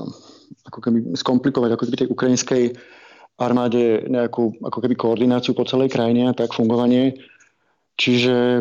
ako 0.68 0.80
keby 0.84 1.16
skomplikovať 1.16 1.70
ako 1.76 1.84
keby 1.88 1.98
tej 2.04 2.12
ukrajinskej 2.12 2.64
armáde 3.40 4.04
nejakú 4.12 4.60
ako 4.60 4.78
keby 4.84 4.96
koordináciu 5.00 5.56
po 5.56 5.64
celej 5.64 5.96
krajine 5.96 6.30
a 6.30 6.38
tak 6.38 6.52
fungovanie 6.52 7.16
Čiže 7.94 8.58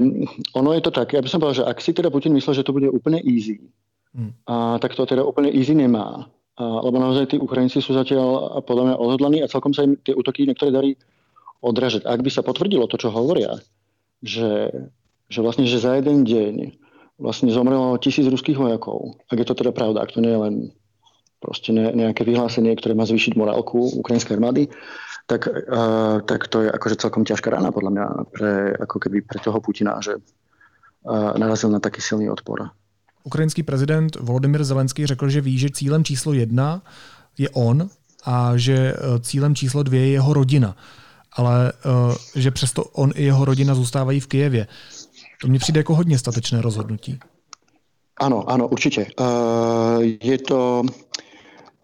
ono 0.53 0.77
je 0.77 0.83
to 0.85 0.93
tak, 0.93 1.17
ja 1.17 1.25
by 1.25 1.29
som 1.29 1.41
povedal, 1.41 1.65
že 1.65 1.69
ak 1.69 1.81
si 1.81 1.97
teda 1.97 2.13
Putin 2.13 2.37
myslel, 2.37 2.61
že 2.61 2.67
to 2.69 2.77
bude 2.77 2.85
úplne 2.93 3.17
easy, 3.25 3.65
hmm. 4.13 4.45
a 4.45 4.77
tak 4.77 4.93
to 4.93 5.09
teda 5.09 5.25
úplne 5.25 5.49
easy 5.49 5.73
nemá. 5.73 6.29
Lebo 6.61 6.97
naozaj 7.01 7.33
tí 7.33 7.37
Ukrajinci 7.41 7.81
sú 7.81 7.97
zatiaľ 7.97 8.61
podľa 8.69 8.85
mňa 8.93 8.97
odhodlaní 9.01 9.39
a 9.41 9.49
celkom 9.49 9.73
sa 9.73 9.89
im 9.89 9.97
tie 9.97 10.13
útoky 10.13 10.45
niektoré 10.45 10.69
darí 10.69 10.91
odražať. 11.65 12.05
Ak 12.05 12.21
by 12.21 12.29
sa 12.29 12.45
potvrdilo 12.45 12.85
to, 12.91 13.01
čo 13.01 13.09
hovoria, 13.09 13.57
že, 14.21 14.69
že 15.33 15.39
vlastne, 15.41 15.65
že 15.65 15.81
za 15.81 15.97
jeden 15.97 16.29
deň 16.29 16.77
vlastne 17.17 17.49
zomrelo 17.49 17.97
tisíc 17.97 18.29
ruských 18.29 18.59
vojakov, 18.59 19.17
ak 19.33 19.39
je 19.41 19.47
to 19.49 19.55
teda 19.65 19.73
pravda, 19.73 20.05
ak 20.05 20.13
to 20.13 20.21
nie 20.21 20.35
je 20.35 20.43
len 20.43 20.55
proste 21.43 21.75
nejaké 21.75 22.23
vyhlásenie, 22.23 22.71
ktoré 22.79 22.95
má 22.95 23.03
zvýšiť 23.03 23.35
morálku 23.35 23.99
ukrajinskej 23.99 24.39
armády, 24.39 24.71
tak, 25.27 25.47
uh, 25.49 26.23
tak 26.23 26.47
to 26.51 26.67
je 26.67 26.69
akože 26.71 27.01
celkom 27.03 27.27
ťažká 27.27 27.51
rána 27.51 27.75
podľa 27.75 27.91
mňa 27.91 28.07
pre, 28.31 28.53
ako 28.79 28.97
keby 29.03 29.27
pre 29.27 29.39
toho 29.43 29.59
Putina, 29.59 29.99
že 29.99 30.19
uh, 30.19 31.33
narazil 31.35 31.71
na 31.71 31.83
taký 31.83 31.99
silný 31.99 32.31
odpor. 32.31 32.71
Ukrajinský 33.25 33.63
prezident 33.63 34.17
Volodymyr 34.17 34.65
Zelenský 34.65 35.07
řekl, 35.07 35.29
že 35.29 35.41
ví, 35.41 35.59
že 35.59 35.71
cílem 35.71 36.05
číslo 36.05 36.33
jedna 36.33 36.83
je 37.39 37.49
on 37.51 37.91
a 38.25 38.57
že 38.57 38.75
e, 38.75 38.95
cílem 39.21 39.55
číslo 39.55 39.83
dvě 39.83 40.01
je 40.01 40.13
jeho 40.13 40.33
rodina. 40.33 40.77
Ale 41.33 41.73
uh, 41.73 42.15
že 42.37 42.51
přesto 42.51 42.85
on 42.85 43.11
i 43.15 43.25
jeho 43.25 43.45
rodina 43.45 43.75
zůstávají 43.75 44.21
v 44.21 44.27
Kijevě. 44.27 44.67
To 45.41 45.49
mně 45.49 45.59
přijde 45.59 45.81
jako 45.81 45.95
hodně 45.95 46.19
statečné 46.19 46.63
rozhodnutí. 46.63 47.19
Áno, 48.21 48.45
áno, 48.45 48.69
určite. 48.69 49.09
Uh, 49.17 50.05
je, 50.05 50.39
to, 50.45 50.85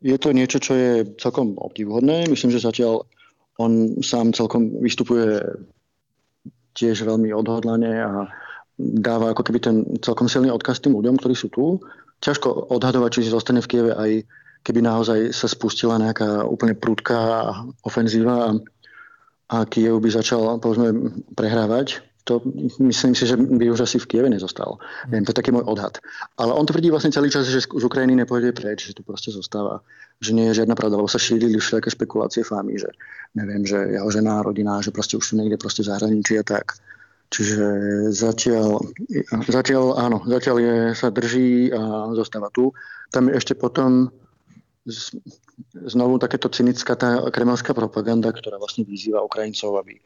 je 0.04 0.18
to 0.20 0.28
niečo, 0.36 0.60
čo 0.60 0.72
je 0.76 0.90
celkom 1.16 1.56
obdivuhodné. 1.56 2.28
Myslím, 2.28 2.52
že 2.52 2.60
zatiaľ 2.60 3.08
on 3.56 3.98
sám 4.04 4.36
celkom 4.36 4.68
vystupuje 4.84 5.40
tiež 6.76 7.08
veľmi 7.08 7.32
odhodlane 7.32 7.90
a 8.04 8.28
dáva 8.78 9.34
ako 9.34 9.42
keby 9.42 9.58
ten 9.58 9.76
celkom 10.00 10.30
silný 10.30 10.54
odkaz 10.54 10.78
tým 10.78 10.94
ľuďom, 10.94 11.18
ktorí 11.18 11.34
sú 11.34 11.50
tu. 11.50 11.82
Ťažko 12.22 12.70
odhadovať, 12.70 13.18
či 13.18 13.30
zostane 13.30 13.58
v 13.58 13.70
Kieve 13.70 13.92
aj 13.94 14.22
keby 14.62 14.80
naozaj 14.82 15.34
sa 15.34 15.50
spustila 15.50 15.98
nejaká 15.98 16.46
úplne 16.46 16.78
prudká 16.78 17.52
ofenzíva 17.82 18.50
a, 18.50 18.50
a 19.54 19.56
Kiev 19.66 19.98
by 19.98 20.10
začal 20.10 20.62
povedzme, 20.62 21.14
prehrávať, 21.34 22.02
to 22.28 22.44
myslím 22.84 23.16
si, 23.16 23.24
že 23.24 23.40
by 23.40 23.72
už 23.72 23.88
asi 23.88 23.96
v 23.96 24.04
Kieve 24.04 24.28
nezostal. 24.28 24.76
Mm. 24.76 25.08
Neviem, 25.08 25.24
to 25.24 25.32
je 25.32 25.40
taký 25.40 25.50
môj 25.56 25.64
odhad. 25.64 25.96
Ale 26.36 26.52
on 26.52 26.68
tvrdí 26.68 26.92
vlastne 26.92 27.08
celý 27.08 27.32
čas, 27.32 27.48
že 27.48 27.64
z 27.64 27.80
Ukrajiny 27.80 28.12
nepôjde 28.20 28.52
preč, 28.52 28.92
že 28.92 28.92
tu 28.92 29.00
proste 29.00 29.32
zostáva. 29.32 29.80
Že 30.20 30.36
nie 30.36 30.46
je 30.52 30.60
žiadna 30.60 30.76
pravda, 30.76 31.00
lebo 31.00 31.08
sa 31.08 31.16
šírili 31.16 31.56
všetké 31.56 31.88
špekulácie 31.88 32.44
fámy, 32.44 32.76
že 32.76 32.92
neviem, 33.32 33.64
že 33.64 33.80
jeho 33.96 34.12
žena, 34.12 34.44
rodina, 34.44 34.84
že 34.84 34.92
proste 34.92 35.16
už 35.16 35.24
tu 35.24 35.34
niekde 35.40 35.56
proste 35.56 35.80
v 35.80 35.88
zahraničí 35.88 36.36
a 36.36 36.44
tak. 36.44 36.76
Čiže 37.28 37.66
zatiaľ, 38.08 38.80
zatiaľ 39.44 40.00
áno, 40.00 40.24
zatiaľ 40.24 40.56
je, 40.64 40.76
sa 40.96 41.12
drží 41.12 41.68
a 41.76 42.08
zostáva 42.16 42.48
tu. 42.48 42.72
Tam 43.12 43.28
je 43.28 43.36
ešte 43.36 43.52
potom 43.52 44.08
znovu 45.84 46.16
takéto 46.16 46.48
cynická 46.48 46.96
tá 46.96 47.20
kremelská 47.28 47.76
propaganda, 47.76 48.32
ktorá 48.32 48.56
vlastne 48.56 48.88
vyzýva 48.88 49.20
Ukrajincov, 49.20 49.76
aby 49.84 50.00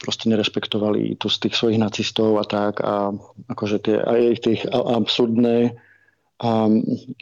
proste 0.00 0.32
nerespektovali 0.32 1.20
tu 1.20 1.28
z 1.28 1.48
tých 1.48 1.54
svojich 1.56 1.78
nacistov 1.80 2.40
a 2.40 2.44
tak 2.48 2.80
a 2.80 3.12
akože 3.52 3.76
tie, 3.84 3.96
aj 4.00 4.20
tých 4.40 4.60
absurdné 4.72 5.76
a 6.34 6.66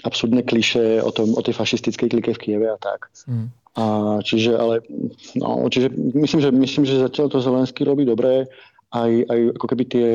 absurdné 0.08 0.40
kliše 0.42 1.04
o, 1.04 1.12
tom, 1.12 1.36
o 1.36 1.42
tej 1.44 1.52
fašistickej 1.52 2.08
klike 2.08 2.30
v 2.32 2.40
Kieve 2.40 2.68
a 2.72 2.80
tak. 2.80 3.12
Mm. 3.28 3.52
A 3.76 3.84
čiže, 4.24 4.56
ale, 4.56 4.80
no, 5.36 5.68
čiže 5.68 5.92
myslím, 6.16 6.40
že, 6.40 6.50
myslím, 6.52 6.84
že 6.88 7.04
zatiaľ 7.04 7.28
to 7.28 7.44
Zelenský 7.44 7.84
robí 7.84 8.08
dobré 8.08 8.48
aj, 8.92 9.12
aj 9.28 9.40
ako 9.56 9.66
keby 9.66 9.84
tie 9.88 10.06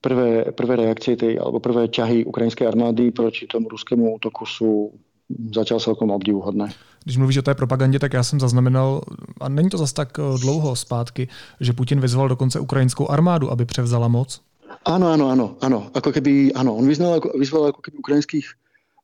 prvé, 0.00 0.52
prvé 0.52 0.74
reakcie 0.76 1.16
tej, 1.16 1.38
alebo 1.38 1.60
prvé 1.60 1.88
ťahy 1.88 2.24
ukrajinskej 2.24 2.66
armády 2.66 3.10
proti 3.10 3.46
tomu 3.46 3.68
ruskému 3.68 4.14
útoku 4.18 4.46
sú 4.46 4.92
zatiaľ 5.28 5.80
celkom 5.80 6.10
obdivuhodné. 6.10 6.72
Když 7.04 7.16
mluvíš 7.16 7.36
o 7.36 7.42
té 7.42 7.54
propagandě, 7.54 7.98
tak 7.98 8.12
já 8.12 8.22
jsem 8.22 8.40
zaznamenal, 8.40 9.00
a 9.40 9.48
není 9.48 9.68
to 9.68 9.78
zas 9.78 9.92
tak 9.92 10.18
eh, 10.18 10.38
dlouho 10.40 10.76
zpátky, 10.76 11.28
že 11.60 11.72
Putin 11.72 12.00
vyzval 12.00 12.28
dokonce 12.28 12.60
ukrajinskou 12.60 13.08
armádu, 13.08 13.50
aby 13.50 13.64
převzala 13.64 14.08
moc? 14.08 14.40
Áno, 14.84 15.08
áno, 15.08 15.32
áno, 15.32 15.56
áno. 15.64 15.90
Ako 15.96 16.12
keby, 16.12 16.52
áno, 16.52 16.76
on 16.76 16.84
vyzval, 16.84 17.20
vyzval 17.34 17.72
ako 17.72 17.80
keby 17.80 17.96
ukrajinských 17.98 18.46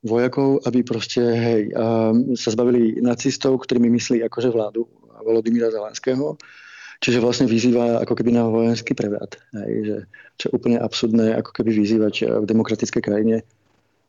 vojakov, 0.04 0.60
aby 0.68 0.84
proste, 0.84 1.24
hej, 1.24 1.72
um, 1.72 2.36
sa 2.36 2.52
zbavili 2.52 3.00
nacistov, 3.00 3.64
ktorými 3.64 3.88
myslí 3.96 4.20
akože 4.28 4.52
vládu 4.52 4.84
Volodymyra 5.24 5.72
Zelenského 5.72 6.36
Čiže 7.04 7.20
vlastne 7.20 7.44
vyzýva 7.44 8.00
ako 8.00 8.16
keby 8.16 8.32
na 8.32 8.48
vojenský 8.48 8.96
prevrat. 8.96 9.36
Hej, 9.52 9.72
že, 9.84 9.96
čo 10.40 10.44
je 10.48 10.56
úplne 10.56 10.80
absurdné, 10.80 11.36
ako 11.36 11.52
keby 11.52 11.76
vyzývať 11.76 12.14
eh, 12.24 12.40
v 12.40 12.48
demokratickej 12.48 13.02
krajine 13.04 13.44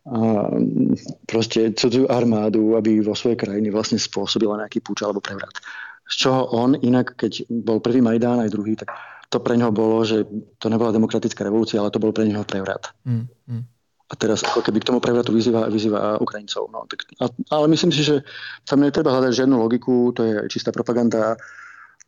a 0.05 0.47
mm, 0.53 1.25
proste 1.27 1.73
cudzú 1.75 2.07
armádu, 2.07 2.77
aby 2.79 3.03
vo 3.03 3.17
svojej 3.17 3.35
krajine 3.35 3.73
vlastne 3.73 3.99
spôsobila 3.99 4.61
nejaký 4.63 4.79
púč 4.79 5.03
alebo 5.03 5.19
prevrat. 5.19 5.59
Z 6.05 6.29
čoho 6.29 6.45
on 6.53 6.77
inak, 6.77 7.17
keď 7.17 7.49
bol 7.49 7.81
prvý 7.81 7.99
Majdán 7.99 8.45
aj 8.45 8.53
druhý, 8.53 8.77
tak 8.77 8.93
to 9.33 9.41
pre 9.41 9.57
neho 9.57 9.73
bolo, 9.73 10.05
že 10.05 10.21
to 10.61 10.69
nebola 10.69 10.93
demokratická 10.93 11.41
revolúcia, 11.41 11.81
ale 11.81 11.89
to 11.89 11.97
bol 11.97 12.13
pre 12.13 12.29
neho 12.29 12.45
prevrat. 12.45 12.93
Mm, 13.03 13.25
mm. 13.49 13.63
A 14.05 14.13
teraz 14.13 14.45
ako 14.45 14.61
keby 14.61 14.85
k 14.85 14.87
tomu 14.93 15.01
prevratu 15.01 15.33
vyzýva, 15.33 15.65
vyzýva 15.65 16.21
Ukrajincov. 16.21 16.69
No, 16.69 16.85
tak, 16.85 17.09
a, 17.17 17.25
ale 17.49 17.65
myslím 17.73 17.89
si, 17.89 18.05
že 18.05 18.21
tam 18.69 18.85
netreba 18.85 19.09
hľadať 19.09 19.33
žiadnu 19.33 19.57
logiku, 19.57 20.13
to 20.13 20.21
je 20.21 20.33
čistá 20.53 20.69
propaganda 20.69 21.33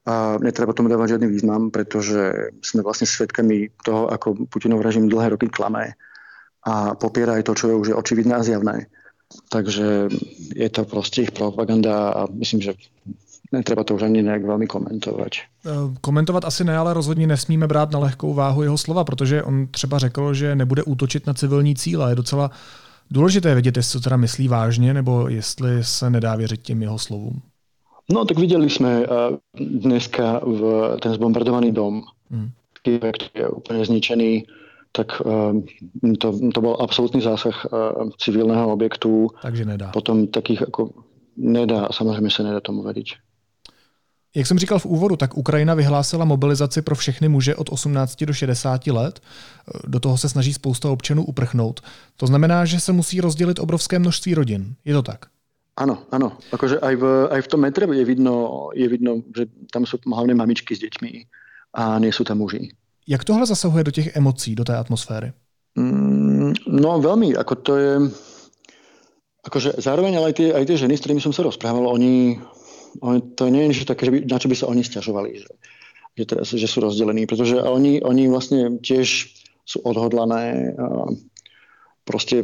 a 0.08 0.40
netreba 0.40 0.72
tomu 0.72 0.88
dávať 0.88 1.20
žiadny 1.20 1.28
význam, 1.28 1.68
pretože 1.68 2.56
sme 2.64 2.80
vlastne 2.80 3.04
svedkami 3.04 3.68
toho, 3.84 4.08
ako 4.08 4.48
Putinov 4.48 4.80
režim 4.80 5.12
dlhé 5.12 5.36
roky 5.36 5.52
klame 5.52 6.00
a 6.64 6.96
popiera 6.96 7.36
aj 7.36 7.44
to, 7.44 7.54
čo 7.54 7.66
je 7.68 7.76
už 7.76 7.88
očividné 7.92 8.40
a 8.40 8.44
zjavné. 8.44 8.88
Takže 9.52 10.08
je 10.56 10.70
to 10.72 10.88
proste 10.88 11.28
ich 11.28 11.36
propaganda 11.36 12.16
a 12.16 12.22
myslím, 12.32 12.62
že 12.62 12.72
netreba 13.52 13.84
to 13.84 14.00
už 14.00 14.08
ani 14.08 14.24
nejak 14.24 14.48
veľmi 14.48 14.68
komentovať. 14.68 15.34
E, 15.36 15.44
komentovat 16.02 16.46
asi 16.46 16.64
ne, 16.64 16.78
ale 16.78 16.94
rozhodně 16.94 17.28
nesmíme 17.28 17.68
brát 17.68 17.92
na 17.92 18.00
lehkou 18.00 18.34
váhu 18.34 18.64
jeho 18.64 18.78
slova, 18.78 19.04
protože 19.04 19.44
on 19.44 19.68
třeba 19.68 20.00
řekl, 20.00 20.34
že 20.34 20.56
nebude 20.56 20.84
útočit 20.84 21.28
na 21.28 21.34
civilní 21.34 21.76
cíle. 21.76 22.12
Je 22.12 22.16
docela 22.16 22.52
důležité 23.12 23.54
vědět, 23.54 23.78
jestli 23.78 24.00
to 24.00 24.04
teda 24.04 24.18
myslí 24.18 24.48
vážně, 24.48 24.94
nebo 24.94 25.28
jestli 25.28 25.84
se 25.84 26.10
nedá 26.10 26.36
věřit 26.36 26.62
těm 26.62 26.82
jeho 26.82 27.00
slovům. 27.00 27.42
No 28.08 28.26
tak 28.26 28.40
videli 28.40 28.72
sme 28.72 29.04
uh, 29.04 29.36
dneska 29.60 30.40
v 30.40 30.60
ten 31.04 31.12
zbombardovaný 31.12 31.76
dom, 31.76 32.08
mm. 32.32 32.50
ktorý 32.80 33.12
je 33.36 33.46
úplne 33.52 33.84
zničený, 33.84 34.48
tak 34.96 35.20
uh, 35.20 35.52
to, 36.16 36.28
to 36.32 36.60
bol 36.64 36.80
absolútny 36.80 37.20
zásah 37.20 37.56
uh, 37.68 38.08
civilného 38.16 38.72
objektu. 38.72 39.28
Takže 39.44 39.66
nedá. 39.68 39.92
Potom 39.92 40.28
takých 40.28 40.72
ako 40.72 41.04
nedá, 41.38 41.88
samozřejmě 41.92 42.32
se 42.32 42.44
nedá 42.44 42.60
tomu 42.60 42.84
veriť. 42.84 43.08
Jak 44.36 44.48
jsem 44.48 44.60
říkal 44.60 44.80
v 44.80 44.86
úvodu, 44.86 45.16
tak 45.16 45.38
Ukrajina 45.38 45.74
vyhlásila 45.74 46.26
mobilizaci 46.26 46.82
pro 46.82 46.96
všechny 46.96 47.30
muže 47.30 47.56
od 47.56 47.70
18 47.70 48.24
do 48.24 48.34
60 48.34 48.88
let. 48.88 49.20
Do 49.88 50.00
toho 50.00 50.18
se 50.18 50.30
snaží 50.30 50.54
spousta 50.54 50.92
občanů 50.92 51.26
uprchnout. 51.26 51.82
To 52.18 52.28
znamená, 52.28 52.66
že 52.66 52.80
se 52.80 52.92
musí 52.92 53.22
rozdělit 53.22 53.60
obrovské 53.60 54.00
množství 54.00 54.34
rodin. 54.34 54.76
Je 54.86 54.94
to 54.94 55.02
tak? 55.02 55.26
Áno, 55.78 56.10
áno. 56.10 56.34
Akože 56.50 56.82
aj 56.82 56.94
v, 56.98 57.04
aj 57.30 57.42
v 57.46 57.50
tom 57.54 57.62
metre 57.62 57.86
je 57.86 58.02
vidno, 58.02 58.68
je 58.74 58.88
vidno, 58.90 59.22
že 59.30 59.46
tam 59.70 59.86
sú 59.86 60.02
hlavne 60.10 60.34
mamičky 60.34 60.74
s 60.74 60.82
deťmi 60.82 61.12
a 61.78 62.02
nie 62.02 62.10
sú 62.10 62.26
tam 62.26 62.42
muži. 62.42 62.74
Jak 63.06 63.24
tohle 63.24 63.46
zasahuje 63.46 63.84
do 63.84 63.92
těch 63.92 64.16
emocí, 64.16 64.56
do 64.56 64.66
té 64.66 64.74
atmosféry? 64.74 65.32
Mm, 65.78 66.54
no 66.68 66.98
veľmi, 66.98 67.38
ako 67.38 67.54
to 67.56 67.74
je... 67.78 67.94
Akože 69.46 69.78
zároveň 69.78 70.18
ale 70.18 70.34
aj 70.34 70.36
tie, 70.36 70.50
aj 70.52 70.66
tie 70.66 70.82
ženy, 70.82 70.98
s 70.98 71.02
ktorými 71.06 71.24
som 71.24 71.32
sa 71.32 71.46
rozprával, 71.46 71.88
oni, 71.88 72.36
oni 73.00 73.20
to 73.38 73.48
nie 73.48 73.64
je 73.64 73.70
niečo 73.72 73.88
také, 73.88 74.10
že 74.10 74.12
by, 74.12 74.20
na 74.28 74.38
čo 74.42 74.50
by 74.52 74.56
sa 74.58 74.68
oni 74.68 74.84
stiažovali, 74.84 75.30
že, 75.40 75.52
že, 76.20 76.24
teraz, 76.26 76.52
že 76.52 76.68
sú 76.68 76.84
rozdelení, 76.84 77.30
pretože 77.30 77.56
oni, 77.62 78.04
oni 78.04 78.28
vlastne 78.28 78.82
tiež 78.84 79.30
sú 79.64 79.78
odhodlané. 79.88 80.76
A 80.76 81.14
proste 82.04 82.44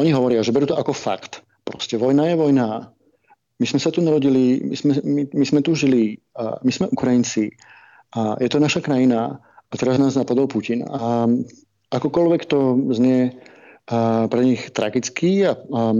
oni 0.00 0.10
hovoria, 0.10 0.42
že 0.42 0.50
berú 0.50 0.66
to 0.66 0.80
ako 0.80 0.96
fakt 0.96 1.44
Proste 1.64 1.96
vojna 1.98 2.30
je 2.30 2.36
vojna. 2.36 2.92
My 3.58 3.66
sme 3.70 3.78
sa 3.78 3.94
tu 3.94 4.02
narodili, 4.02 4.58
my 4.62 4.76
sme, 4.76 4.92
my, 5.02 5.22
my 5.30 5.44
sme 5.46 5.60
tu 5.62 5.78
žili, 5.78 6.18
a 6.34 6.58
my 6.66 6.72
sme 6.74 6.90
Ukrajinci 6.90 7.54
a 8.12 8.36
je 8.42 8.48
to 8.50 8.58
naša 8.58 8.82
krajina 8.82 9.38
a 9.70 9.74
teraz 9.78 9.96
nás 9.96 10.18
napadol 10.18 10.50
Putin. 10.50 10.84
A 10.84 11.30
akokoľvek 11.94 12.42
to 12.50 12.76
znie 12.92 13.38
a 13.86 14.30
pre 14.30 14.42
nich 14.46 14.70
tragicky 14.70 15.42
a, 15.42 15.58
a 15.58 15.94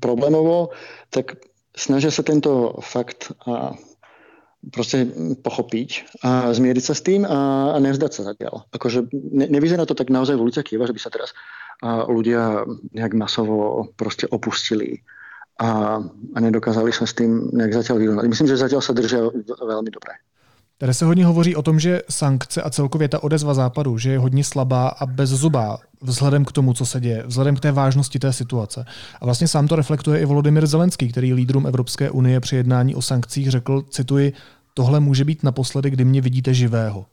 problémovo, 0.00 0.72
tak 1.12 1.36
snažia 1.76 2.08
sa 2.08 2.24
tento 2.24 2.80
fakt 2.80 3.32
a 3.44 3.76
proste 4.72 5.06
pochopiť 5.38 6.18
a 6.24 6.50
zmieriť 6.50 6.84
sa 6.84 6.94
s 6.96 7.04
tým 7.04 7.22
a, 7.22 7.72
a 7.72 7.78
nevzdať 7.78 8.12
sa 8.12 8.22
zatiaľ. 8.34 8.66
Akože 8.74 9.06
ne, 9.12 9.46
nevyzerá 9.46 9.86
to 9.86 9.94
tak 9.94 10.10
naozaj 10.10 10.34
v 10.34 10.44
uliciach 10.48 10.66
Kieva, 10.66 10.88
že 10.88 10.96
by 10.96 11.00
sa 11.00 11.14
teraz 11.14 11.30
ľudia 11.84 12.66
nejak 12.92 13.14
masovo 13.14 13.88
proste 13.96 14.26
opustili 14.26 15.02
a, 15.58 16.02
a 16.34 16.38
nedokázali 16.38 16.90
sa 16.90 17.06
s 17.06 17.14
tým 17.14 17.50
nejak 17.54 17.72
zatiaľ 17.82 17.96
vyrovnať. 17.98 18.26
Myslím, 18.26 18.48
že 18.50 18.62
zatiaľ 18.62 18.82
sa 18.82 18.92
držia 18.94 19.20
veľmi 19.46 19.90
dobre. 19.90 20.14
Tady 20.78 20.94
se 20.94 21.04
hodně 21.04 21.26
hovoří 21.26 21.56
o 21.56 21.62
tom, 21.62 21.80
že 21.80 22.02
sankce 22.10 22.62
a 22.62 22.70
celkově 22.70 23.08
ta 23.08 23.22
odezva 23.22 23.54
západu, 23.54 23.98
že 23.98 24.10
je 24.10 24.18
hodně 24.18 24.44
slabá 24.44 24.88
a 24.88 25.06
bezzubá 25.06 25.78
vzhledem 26.00 26.44
k 26.44 26.52
tomu, 26.52 26.74
co 26.74 26.86
se 26.86 27.00
děje, 27.00 27.22
vzhledem 27.26 27.56
k 27.56 27.60
té 27.60 27.72
vážnosti 27.72 28.18
té 28.18 28.32
situace. 28.32 28.84
A 29.20 29.24
vlastně 29.24 29.48
sám 29.48 29.68
to 29.68 29.76
reflektuje 29.76 30.20
i 30.20 30.24
Volodymyr 30.24 30.66
Zelenský, 30.66 31.08
který 31.08 31.34
lídrům 31.34 31.66
Evropské 31.66 32.10
unie 32.10 32.40
při 32.40 32.56
jednání 32.56 32.94
o 32.94 33.02
sankcích 33.02 33.50
řekl, 33.50 33.82
cituji, 33.82 34.32
tohle 34.74 35.00
může 35.00 35.24
být 35.24 35.42
naposledy, 35.42 35.90
kdy 35.90 36.04
mě 36.04 36.20
vidíte 36.20 36.54
živého. 36.54 37.06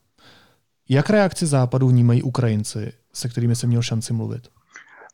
Jak 0.90 1.10
reakci 1.10 1.46
západu 1.46 1.88
vnímají 1.88 2.24
Ukrajinci, 2.24 2.92
se 3.16 3.30
kterými 3.30 3.56
se 3.56 3.68
měl 3.68 3.82
šanci 3.82 4.14
mluvit? 4.14 4.52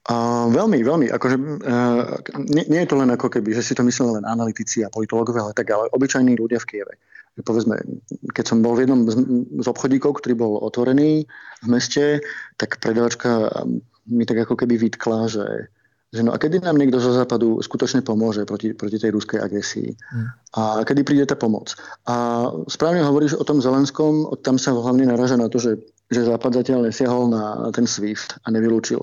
A 0.10 0.50
veľmi, 0.50 0.82
veľmi. 0.82 1.14
Akože, 1.14 1.38
uh, 1.38 2.18
nie, 2.50 2.66
nie 2.66 2.82
je 2.82 2.90
to 2.90 2.98
len 2.98 3.14
ako 3.14 3.30
keby, 3.30 3.54
že 3.54 3.62
si 3.62 3.78
to 3.78 3.86
mysleli 3.86 4.18
len 4.18 4.26
analytici 4.26 4.82
a 4.82 4.90
politológovia, 4.90 5.46
ale 5.46 5.54
tak, 5.54 5.70
ale 5.70 5.94
obyčajní 5.94 6.42
ľudia 6.42 6.58
v 6.58 6.66
Kieve. 6.66 6.94
Povedzme, 7.46 7.78
keď 8.34 8.46
som 8.50 8.66
bol 8.66 8.74
v 8.74 8.90
jednom 8.90 9.06
z, 9.06 9.16
z 9.62 9.68
obchodíkov, 9.70 10.18
ktorý 10.18 10.34
bol 10.34 10.54
otvorený 10.66 11.30
v 11.62 11.68
meste, 11.70 12.18
tak 12.58 12.82
predavačka 12.82 13.62
mi 14.10 14.26
tak 14.26 14.42
ako 14.50 14.58
keby 14.58 14.82
vytkla, 14.90 15.30
že, 15.30 15.48
že 16.10 16.26
no 16.26 16.34
a 16.34 16.42
kedy 16.42 16.66
nám 16.66 16.82
niekto 16.82 16.98
zo 16.98 17.14
západu 17.14 17.62
skutočne 17.62 18.02
pomôže 18.02 18.44
proti, 18.50 18.74
proti 18.74 18.98
tej 18.98 19.14
ruskej 19.14 19.38
agresii? 19.38 19.94
Hmm. 19.94 20.28
A 20.58 20.62
kedy 20.82 21.06
príde 21.06 21.30
tá 21.30 21.38
pomoc? 21.38 21.78
A 22.10 22.50
správne 22.68 23.06
hovoríš 23.06 23.38
o 23.38 23.46
tom 23.46 23.62
Zelenskom, 23.62 24.34
tam 24.42 24.58
sa 24.58 24.74
hlavne 24.74 25.06
naraža 25.08 25.38
na 25.38 25.46
to, 25.46 25.62
že, 25.62 25.78
že 26.12 26.28
západ 26.28 26.62
zatiaľ 26.62 26.92
nesiahol 26.92 27.32
na 27.32 27.72
ten 27.72 27.88
SWIFT 27.88 28.44
a 28.44 28.52
nevylúčil 28.52 29.00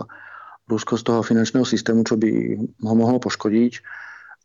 Rusko 0.68 1.01
z 1.01 1.03
toho 1.09 1.21
finančného 1.25 1.64
systému, 1.64 2.05
čo 2.05 2.21
by 2.21 2.29
ho 2.85 2.94
mohlo 2.94 3.16
poškodiť. 3.16 3.73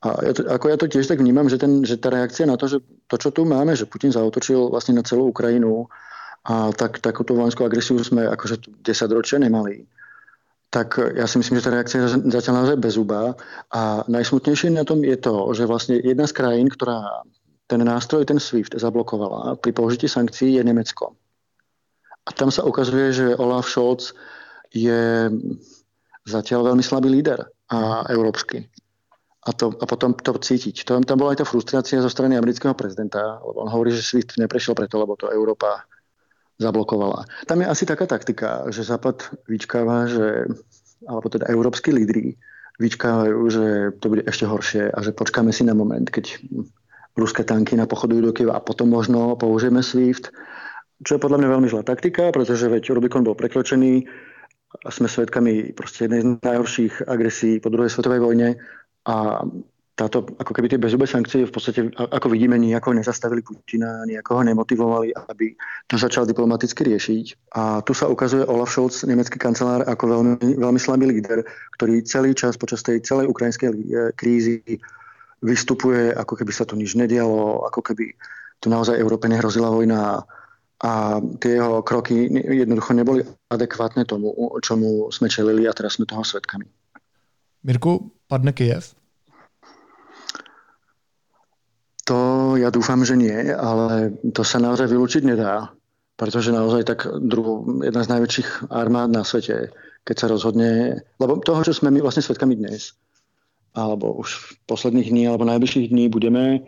A 0.04 0.08
ja 0.24 0.32
to, 0.32 0.42
ako 0.48 0.66
ja 0.72 0.78
to 0.80 0.88
tiež 0.88 1.08
tak 1.08 1.20
vnímam, 1.20 1.52
že, 1.52 1.60
ten, 1.60 1.84
že 1.84 2.00
tá 2.00 2.08
reakcia 2.08 2.48
na 2.48 2.56
to, 2.56 2.72
že 2.72 2.80
to, 3.12 3.16
čo 3.20 3.36
tu 3.36 3.44
máme, 3.44 3.76
že 3.76 3.88
Putin 3.88 4.16
zautočil 4.16 4.72
vlastne 4.72 4.96
na 4.96 5.04
celú 5.04 5.32
Ukrajinu 5.32 5.92
a 6.48 6.72
tak, 6.76 7.04
takúto 7.04 7.36
vojenskú 7.36 7.64
agresiu 7.68 8.00
sme 8.04 8.28
akože 8.28 8.84
10 8.84 9.16
ročia 9.16 9.40
nemali, 9.40 9.88
tak 10.74 10.98
ja 10.98 11.30
si 11.30 11.38
myslím, 11.38 11.62
že 11.62 11.66
tá 11.70 11.72
reakcia 11.72 12.02
je 12.02 12.34
zatiaľ 12.34 12.66
naozaj 12.66 12.82
bezúba. 12.82 13.38
A 13.70 14.02
najsmutnejšie 14.10 14.74
na 14.74 14.82
tom 14.82 15.06
je 15.06 15.14
to, 15.22 15.54
že 15.54 15.70
vlastne 15.70 16.02
jedna 16.02 16.26
z 16.26 16.34
krajín, 16.34 16.68
ktorá 16.68 17.22
ten 17.70 17.80
nástroj, 17.86 18.26
ten 18.26 18.42
SWIFT 18.42 18.82
zablokovala 18.82 19.62
pri 19.62 19.72
použití 19.72 20.10
sankcií 20.10 20.58
je 20.58 20.64
Nemecko. 20.66 21.14
A 22.24 22.30
tam 22.32 22.50
sa 22.52 22.64
ukazuje, 22.64 23.12
že 23.12 23.36
Olaf 23.36 23.68
Scholz 23.68 24.16
je 24.72 25.28
zatiaľ 26.24 26.72
veľmi 26.72 26.84
slabý 26.84 27.12
líder 27.12 27.44
a 27.68 28.08
európsky. 28.08 28.68
A, 29.44 29.52
to, 29.52 29.76
a 29.76 29.84
potom 29.84 30.16
to 30.16 30.40
cítiť. 30.40 30.88
To, 30.88 31.04
tam 31.04 31.20
bola 31.20 31.36
aj 31.36 31.44
tá 31.44 31.46
frustrácia 31.46 32.00
zo 32.00 32.08
strany 32.08 32.40
amerického 32.40 32.72
prezidenta, 32.72 33.44
lebo 33.44 33.60
on 33.60 33.68
hovorí, 33.68 33.92
že 33.92 34.00
SWIFT 34.00 34.40
neprešiel 34.40 34.72
preto, 34.72 34.96
lebo 34.96 35.20
to 35.20 35.28
Európa 35.28 35.84
zablokovala. 36.64 37.28
Tam 37.44 37.60
je 37.60 37.68
asi 37.68 37.84
taká 37.84 38.08
taktika, 38.08 38.64
že 38.72 38.88
Západ 38.88 39.44
vyčkáva, 39.52 40.08
že, 40.08 40.48
alebo 41.04 41.28
teda 41.28 41.52
európsky 41.52 41.92
lídry 41.92 42.40
vyčkávajú, 42.80 43.40
že 43.52 43.66
to 44.00 44.06
bude 44.08 44.24
ešte 44.24 44.48
horšie 44.48 44.84
a 44.96 44.98
že 45.04 45.12
počkáme 45.12 45.52
si 45.52 45.68
na 45.68 45.76
moment, 45.76 46.08
keď 46.08 46.40
ruské 47.20 47.46
tanky 47.46 47.78
napochodujú 47.78 48.22
do 48.24 48.34
Kieva 48.34 48.58
a 48.58 48.64
potom 48.64 48.90
možno 48.90 49.36
použijeme 49.38 49.84
SWIFT, 49.84 50.34
čo 51.04 51.16
je 51.16 51.24
podľa 51.24 51.44
mňa 51.44 51.50
veľmi 51.54 51.68
zlá 51.70 51.84
taktika, 51.84 52.32
pretože 52.32 52.66
veď 52.72 52.96
Rubikon 52.96 53.28
bol 53.28 53.36
prekročený 53.36 54.08
a 54.74 54.90
sme 54.90 55.06
svedkami 55.06 55.76
proste 55.78 56.10
jednej 56.10 56.26
z 56.26 56.28
najhorších 56.42 57.06
agresí 57.06 57.62
po 57.62 57.70
druhej 57.70 57.94
svetovej 57.94 58.24
vojne 58.24 58.58
a 59.06 59.46
táto, 59.94 60.26
ako 60.42 60.58
keby 60.58 60.74
tie 60.74 60.82
bezúbe 60.82 61.06
sankcie 61.06 61.46
v 61.46 61.54
podstate, 61.54 61.86
ako 61.94 62.34
vidíme, 62.34 62.58
nejako 62.58 62.98
nezastavili 62.98 63.46
Putina, 63.46 64.02
nejako 64.10 64.42
ho 64.42 64.44
nemotivovali, 64.50 65.14
aby 65.30 65.54
to 65.86 66.02
začal 66.02 66.26
diplomaticky 66.26 66.82
riešiť. 66.82 67.54
A 67.54 67.86
tu 67.86 67.94
sa 67.94 68.10
ukazuje 68.10 68.42
Olaf 68.50 68.74
Scholz, 68.74 69.06
nemecký 69.06 69.38
kancelár, 69.38 69.86
ako 69.86 70.04
veľmi, 70.10 70.58
veľmi 70.58 70.80
slabý 70.82 71.06
líder, 71.14 71.46
ktorý 71.78 72.02
celý 72.10 72.34
čas 72.34 72.58
počas 72.58 72.82
tej 72.82 73.06
celej 73.06 73.30
ukrajinskej 73.30 73.70
e, 73.70 73.78
krízy 74.18 74.82
vystupuje, 75.46 76.10
ako 76.10 76.42
keby 76.42 76.52
sa 76.56 76.66
tu 76.66 76.74
nič 76.74 76.98
nedialo, 76.98 77.62
ako 77.70 77.86
keby 77.86 78.18
tu 78.64 78.74
naozaj 78.74 78.98
Európe 78.98 79.30
nehrozila 79.30 79.70
vojna 79.70 80.26
a 80.84 81.24
tie 81.40 81.64
jeho 81.64 81.80
kroky 81.80 82.28
jednoducho 82.36 82.92
neboli 82.92 83.24
adekvátne 83.48 84.04
tomu, 84.04 84.36
čomu 84.60 85.08
sme 85.16 85.32
čelili 85.32 85.64
a 85.64 85.72
teraz 85.72 85.96
sme 85.96 86.04
toho 86.04 86.28
svetkami. 86.28 86.68
Mirku, 87.64 88.12
padne 88.28 88.52
Kiev? 88.52 88.92
To 92.04 92.20
ja 92.60 92.68
dúfam, 92.68 93.00
že 93.08 93.16
nie, 93.16 93.32
ale 93.56 94.12
to 94.36 94.44
sa 94.44 94.60
naozaj 94.60 94.92
vylúčiť 94.92 95.24
nedá, 95.24 95.72
pretože 96.20 96.52
naozaj 96.52 96.84
tak 96.84 97.08
druhu, 97.08 97.80
jedna 97.80 98.04
z 98.04 98.12
najväčších 98.12 98.50
armád 98.68 99.16
na 99.16 99.24
svete, 99.24 99.72
keď 100.04 100.16
sa 100.20 100.28
rozhodne, 100.28 101.00
lebo 101.16 101.40
toho, 101.40 101.64
čo 101.64 101.72
sme 101.72 101.96
my 101.96 102.04
vlastne 102.04 102.28
svetkami 102.28 102.60
dnes, 102.60 102.92
alebo 103.72 104.20
už 104.20 104.60
posledných 104.68 105.08
dní, 105.16 105.24
alebo 105.32 105.48
najbližších 105.48 105.96
dní 105.96 106.12
budeme, 106.12 106.68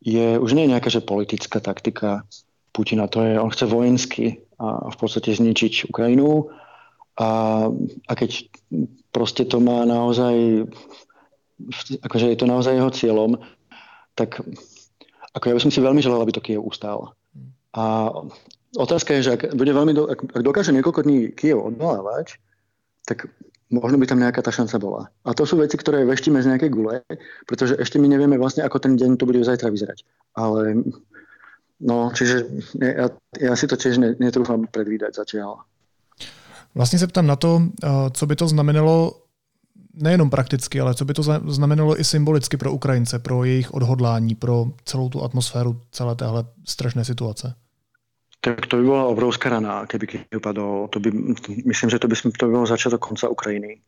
je 0.00 0.40
už 0.40 0.56
nie 0.56 0.64
je 0.64 0.72
nejaká 0.72 0.88
že 0.88 1.04
politická 1.04 1.60
taktika 1.60 2.24
Putina, 2.70 3.10
to 3.10 3.22
je, 3.22 3.40
on 3.40 3.50
chce 3.50 3.66
vojensky 3.66 4.42
a 4.60 4.90
v 4.92 4.96
podstate 4.96 5.34
zničiť 5.34 5.90
Ukrajinu 5.90 6.52
a, 7.18 7.30
a 8.06 8.12
keď 8.14 8.46
proste 9.10 9.42
to 9.48 9.58
má 9.58 9.82
naozaj 9.82 10.66
akože 12.00 12.26
je 12.32 12.38
to 12.38 12.46
naozaj 12.48 12.72
jeho 12.72 12.90
cieľom, 12.92 13.30
tak 14.16 14.40
ako 15.36 15.44
ja 15.46 15.54
by 15.56 15.60
som 15.62 15.72
si 15.72 15.80
veľmi 15.84 16.00
želal, 16.02 16.22
aby 16.22 16.32
to 16.34 16.42
Kiev 16.42 16.64
ustál. 16.64 17.14
A 17.76 18.10
otázka 18.74 19.14
je, 19.18 19.30
že 19.30 19.30
ak, 19.38 19.54
bude 19.54 19.70
veľmi 19.70 19.92
do, 19.94 20.10
ak, 20.10 20.20
ak 20.34 20.42
dokáže 20.42 20.74
niekoľko 20.74 21.06
dní 21.06 21.18
Kiev 21.36 21.62
odvolávať, 21.62 22.40
tak 23.06 23.30
možno 23.70 24.02
by 24.02 24.06
tam 24.10 24.18
nejaká 24.18 24.42
tá 24.42 24.50
šanca 24.50 24.76
bola. 24.82 25.02
A 25.22 25.30
to 25.30 25.46
sú 25.46 25.54
veci, 25.54 25.78
ktoré 25.78 26.02
veštíme 26.02 26.42
z 26.42 26.50
nejakej 26.50 26.70
gule, 26.74 27.06
pretože 27.46 27.78
ešte 27.78 28.02
my 28.02 28.10
nevieme 28.10 28.34
vlastne, 28.34 28.66
ako 28.66 28.82
ten 28.82 28.98
deň 28.98 29.14
to 29.14 29.28
bude 29.30 29.38
zajtra 29.46 29.70
vyzerať. 29.70 30.02
Ale 30.34 30.82
no, 31.80 32.12
čiže 32.14 32.46
ja, 32.80 33.08
ja 33.40 33.52
si 33.56 33.66
to 33.66 33.76
tiež 33.76 33.98
netrúfam 34.20 34.66
predvídať 34.68 35.14
zatiaľ. 35.14 35.64
Vlastně 36.74 36.98
se 36.98 37.06
ptám 37.06 37.26
na 37.26 37.36
to, 37.36 37.62
eh, 37.84 37.88
co 38.12 38.26
by 38.26 38.36
to 38.36 38.48
znamenalo 38.48 39.12
nejenom 39.94 40.30
prakticky, 40.30 40.80
ale 40.80 40.94
co 40.94 41.04
by 41.04 41.14
to 41.14 41.22
znamenalo 41.46 42.00
i 42.00 42.04
symbolicky 42.04 42.56
pro 42.56 42.72
Ukrajince, 42.72 43.18
pro 43.18 43.44
jejich 43.44 43.74
odhodlání, 43.74 44.34
pro 44.34 44.66
celou 44.84 45.08
tu 45.08 45.22
atmosféru 45.22 45.80
celé 45.90 46.14
téhle 46.14 46.44
strašné 46.64 47.04
situace? 47.04 47.54
Tak 48.40 48.66
to 48.66 48.76
by 48.76 48.84
bola 48.84 49.04
obrovská 49.04 49.48
rana, 49.48 49.86
keby 49.86 50.06
Kiev 50.06 50.40
padol. 50.42 50.88
To 50.88 51.00
by, 51.00 51.12
myslím, 51.64 51.90
že 51.90 51.98
to 51.98 52.08
by, 52.08 52.16
to 52.16 52.46
by 52.46 52.52
bol 52.52 52.66
začiatok 52.66 53.00
konca 53.00 53.28
Ukrajiny, 53.28 53.80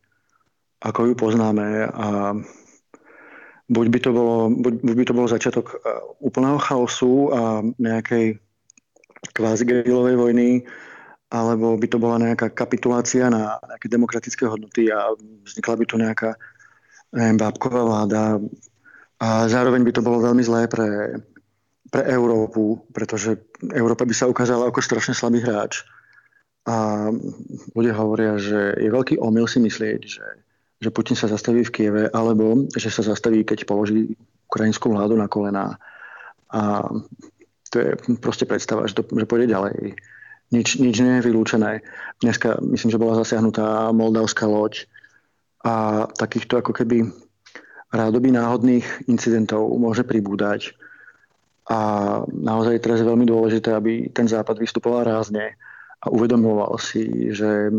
ako 0.83 1.07
ju 1.07 1.15
poznáme. 1.15 1.87
A 1.87 2.37
buď 3.73 3.87
by 3.89 3.99
to 4.05 4.11
bolo, 4.13 4.53
buď, 4.53 4.75
buď 4.85 4.95
by 5.01 5.05
to 5.09 5.15
bol 5.17 5.27
začiatok 5.27 5.67
e, 5.73 5.77
úplného 6.21 6.61
chaosu 6.61 7.33
a 7.33 7.65
nejakej 7.81 8.37
kvázi 9.33 9.65
gerilovej 9.65 10.17
vojny, 10.21 10.51
alebo 11.33 11.81
by 11.81 11.87
to 11.89 11.97
bola 11.97 12.21
nejaká 12.21 12.53
kapitulácia 12.53 13.33
na 13.33 13.57
nejaké 13.65 13.89
demokratické 13.89 14.45
hodnoty 14.45 14.93
a 14.93 15.17
vznikla 15.49 15.75
by 15.81 15.85
tu 15.89 15.97
nejaká 15.97 16.37
neviem, 17.17 17.41
bábková 17.41 17.81
vláda 17.89 18.37
a 19.23 19.49
zároveň 19.49 19.87
by 19.87 19.93
to 19.97 20.05
bolo 20.05 20.21
veľmi 20.21 20.43
zlé 20.45 20.69
pre, 20.69 21.23
pre 21.89 22.03
Európu, 22.11 22.85
pretože 22.93 23.41
Európa 23.73 24.05
by 24.05 24.13
sa 24.13 24.29
ukázala 24.29 24.69
ako 24.69 24.83
strašne 24.83 25.15
slabý 25.17 25.41
hráč. 25.41 25.87
A 26.67 27.09
ľudia 27.75 27.95
hovoria, 27.99 28.39
že 28.39 28.75
je 28.79 28.91
veľký 28.91 29.19
omyl 29.19 29.47
si 29.47 29.59
myslieť, 29.63 30.01
že, 30.03 30.27
že 30.83 30.91
Putin 30.91 31.15
sa 31.15 31.31
zastaví 31.31 31.63
v 31.63 31.71
Kieve, 31.71 32.03
alebo 32.11 32.67
že 32.75 32.91
sa 32.91 33.07
zastaví, 33.07 33.47
keď 33.47 33.63
položí 33.63 34.19
ukrajinskú 34.51 34.91
vládu 34.91 35.15
na 35.15 35.31
kolená. 35.31 35.79
A 36.51 36.91
to 37.71 37.77
je 37.79 37.91
proste 38.19 38.45
predstava, 38.45 38.91
že, 38.91 38.99
to, 38.99 39.07
že 39.07 39.25
pôjde 39.31 39.55
ďalej 39.55 39.95
nič, 40.53 40.77
nič 40.77 40.97
nie 41.01 41.19
je 41.19 41.27
vylúčené. 41.27 41.81
Dneska 42.21 42.61
myslím, 42.61 42.93
že 42.93 43.01
bola 43.01 43.19
zasiahnutá 43.25 43.89
moldavská 43.97 44.45
loď 44.45 44.85
a 45.65 46.05
takýchto 46.13 46.61
ako 46.61 46.77
keby 46.77 47.09
rádoby 47.89 48.29
náhodných 48.37 49.09
incidentov 49.09 49.73
môže 49.81 50.05
pribúdať. 50.05 50.77
A 51.73 52.21
naozaj 52.29 52.85
teraz 52.85 53.01
je 53.01 53.09
veľmi 53.09 53.25
dôležité, 53.25 53.73
aby 53.73 54.13
ten 54.13 54.29
západ 54.29 54.61
vystupoval 54.61 55.09
rázne 55.09 55.57
a 56.05 56.13
uvedomoval 56.13 56.77
si, 56.77 57.33
že 57.33 57.73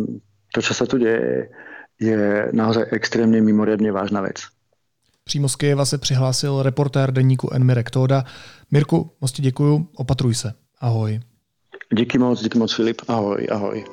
to, 0.49 0.59
čo 0.63 0.73
sa 0.73 0.89
tu 0.89 0.97
deje, 0.97 1.51
je 1.99 2.49
naozaj 2.53 2.89
extrémne 2.91 3.41
mimoriadne 3.41 3.91
vážna 3.91 4.21
vec. 4.21 4.41
Přímo 5.23 5.49
z 5.49 5.55
Kyjeva 5.55 5.85
se 5.85 5.97
přihlásil 5.97 6.63
reportér 6.63 7.11
deníku 7.11 7.53
Enmirek 7.53 7.89
Tóda. 7.89 8.23
Mirku, 8.71 9.11
moc 9.21 9.31
ti 9.31 9.41
děkuju, 9.41 9.87
opatruj 9.95 10.35
se. 10.35 10.53
Ahoj. 10.79 11.19
Díky 11.97 12.17
moc, 12.17 12.41
díky 12.41 12.59
moc 12.59 12.75
Filip. 12.75 13.01
Ahoj, 13.07 13.47
ahoj. 13.51 13.85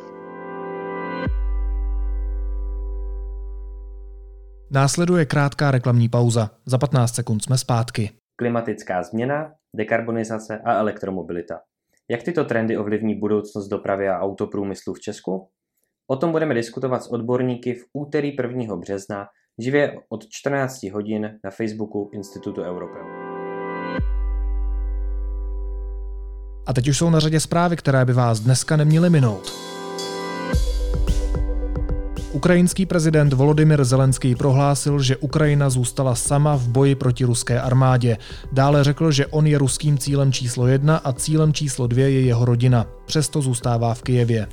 Následuje 4.71 5.25
krátká 5.27 5.71
reklamní 5.71 6.09
pauza. 6.09 6.51
Za 6.67 6.79
15 6.79 7.15
sekund 7.15 7.45
jsme 7.45 7.59
zpátky. 7.59 8.11
Klimatická 8.37 9.03
změna, 9.03 9.53
dekarbonizace 9.77 10.59
a 10.65 10.75
elektromobilita. 10.75 11.61
Jak 12.09 12.23
tyto 12.23 12.45
trendy 12.45 12.77
ovlivní 12.77 13.15
budoucnost 13.15 13.69
dopravy 13.69 14.09
a 14.09 14.21
autoprůmyslu 14.21 14.95
v 14.95 15.01
Česku? 15.01 15.49
O 16.11 16.17
tom 16.17 16.33
budeme 16.33 16.55
diskutovat 16.55 17.03
s 17.03 17.13
odborníky 17.13 17.75
v 17.75 17.85
úterý 17.93 18.37
1. 18.43 18.77
března 18.77 19.27
živě 19.59 19.93
od 20.09 20.27
14 20.29 20.83
hodin 20.83 21.31
na 21.45 21.51
Facebooku 21.51 22.11
Institutu 22.13 22.63
Europeu. 22.63 23.07
A 26.67 26.73
teď 26.73 26.89
už 26.89 26.99
jsou 26.99 27.11
na 27.11 27.21
řadě 27.21 27.41
zprávy, 27.41 27.77
které 27.77 28.05
by 28.05 28.13
vás 28.13 28.41
dneska 28.41 28.77
neměly 28.77 29.11
minout. 29.11 29.53
Ukrajinský 32.33 32.87
prezident 32.87 33.33
Volodymyr 33.33 33.85
Zelenský 33.85 34.35
prohlásil, 34.35 35.03
že 35.03 35.17
Ukrajina 35.17 35.71
zůstala 35.71 36.15
sama 36.15 36.57
v 36.57 36.69
boji 36.69 36.95
proti 36.95 37.25
ruské 37.25 37.61
armádě. 37.61 38.17
Dále 38.53 38.85
řekl, 38.85 39.13
že 39.13 39.27
on 39.27 39.47
je 39.47 39.59
ruským 39.59 39.99
cílem 39.99 40.33
číslo 40.33 40.67
jedna 40.67 40.97
a 40.97 41.13
cílem 41.13 41.53
číslo 41.53 41.87
dvě 41.87 42.11
je 42.11 42.21
jeho 42.21 42.45
rodina. 42.45 42.87
Přesto 43.07 43.43
zůstává 43.43 43.95
v 43.95 44.03
Kijevě. 44.03 44.47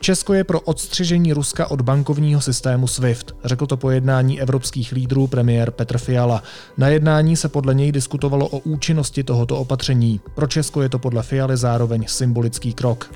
Česko 0.00 0.34
je 0.34 0.44
pro 0.44 0.60
odstřižení 0.60 1.32
Ruska 1.32 1.70
od 1.70 1.80
bankovního 1.80 2.40
systému 2.40 2.86
SWIFT, 2.86 3.34
řekl 3.44 3.66
to 3.66 3.76
po 3.76 3.90
jednání 3.90 4.40
evropských 4.40 4.92
lídrů 4.92 5.26
premiér 5.26 5.70
Petr 5.70 5.98
Fiala. 5.98 6.42
Na 6.76 6.88
jednání 6.88 7.36
se 7.36 7.48
podle 7.48 7.74
něj 7.74 7.92
diskutovalo 7.92 8.48
o 8.48 8.58
účinnosti 8.58 9.24
tohoto 9.24 9.56
opatření. 9.56 10.20
Pro 10.34 10.46
Česko 10.46 10.82
je 10.82 10.88
to 10.88 10.98
podle 10.98 11.22
Fialy 11.22 11.56
zároveň 11.56 12.04
symbolický 12.08 12.72
krok. 12.72 13.10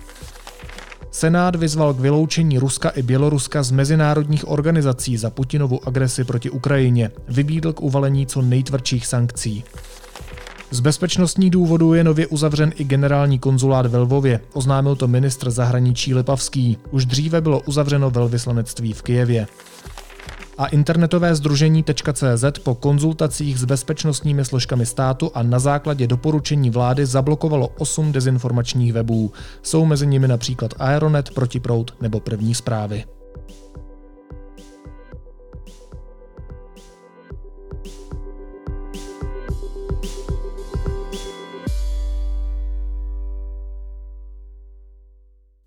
Senát 1.10 1.56
vyzval 1.56 1.94
k 1.94 2.00
vyloučení 2.00 2.58
Ruska 2.58 2.88
i 2.88 3.02
Běloruska 3.02 3.62
z 3.62 3.70
mezinárodních 3.70 4.48
organizací 4.48 5.16
za 5.16 5.30
Putinovu 5.30 5.88
agresi 5.88 6.24
proti 6.24 6.50
Ukrajině. 6.50 7.10
Vybídl 7.28 7.72
k 7.72 7.80
uvalení 7.80 8.26
co 8.26 8.42
nejtvrdších 8.42 9.06
sankcí. 9.06 9.64
Z 10.72 10.80
bezpečnostních 10.80 11.50
důvodů 11.50 11.94
je 11.94 12.04
nově 12.04 12.26
uzavřen 12.26 12.72
i 12.76 12.84
generální 12.84 13.38
konzulát 13.38 13.86
ve 13.86 13.98
Lvově, 13.98 14.40
oznámil 14.52 14.96
to 14.96 15.08
ministr 15.08 15.50
zahraničí 15.50 16.14
Lipavský. 16.14 16.78
Už 16.90 17.06
dříve 17.06 17.40
bylo 17.40 17.60
uzavřeno 17.60 18.10
velvyslanectví 18.10 18.92
v 18.92 19.02
Kijevě. 19.02 19.46
A 20.58 20.66
internetové 20.66 21.34
združení 21.34 21.84
.cz 22.12 22.44
po 22.62 22.74
konzultacích 22.74 23.58
s 23.58 23.64
bezpečnostními 23.64 24.44
složkami 24.44 24.86
státu 24.86 25.30
a 25.34 25.42
na 25.42 25.58
základě 25.58 26.06
doporučení 26.06 26.70
vlády 26.70 27.06
zablokovalo 27.06 27.68
8 27.68 28.12
dezinformačních 28.12 28.92
webů. 28.92 29.32
Jsou 29.62 29.84
mezi 29.84 30.06
nimi 30.06 30.28
například 30.28 30.74
Aeronet, 30.78 31.30
Protiprout 31.30 31.94
nebo 32.00 32.20
První 32.20 32.54
zprávy. 32.54 33.04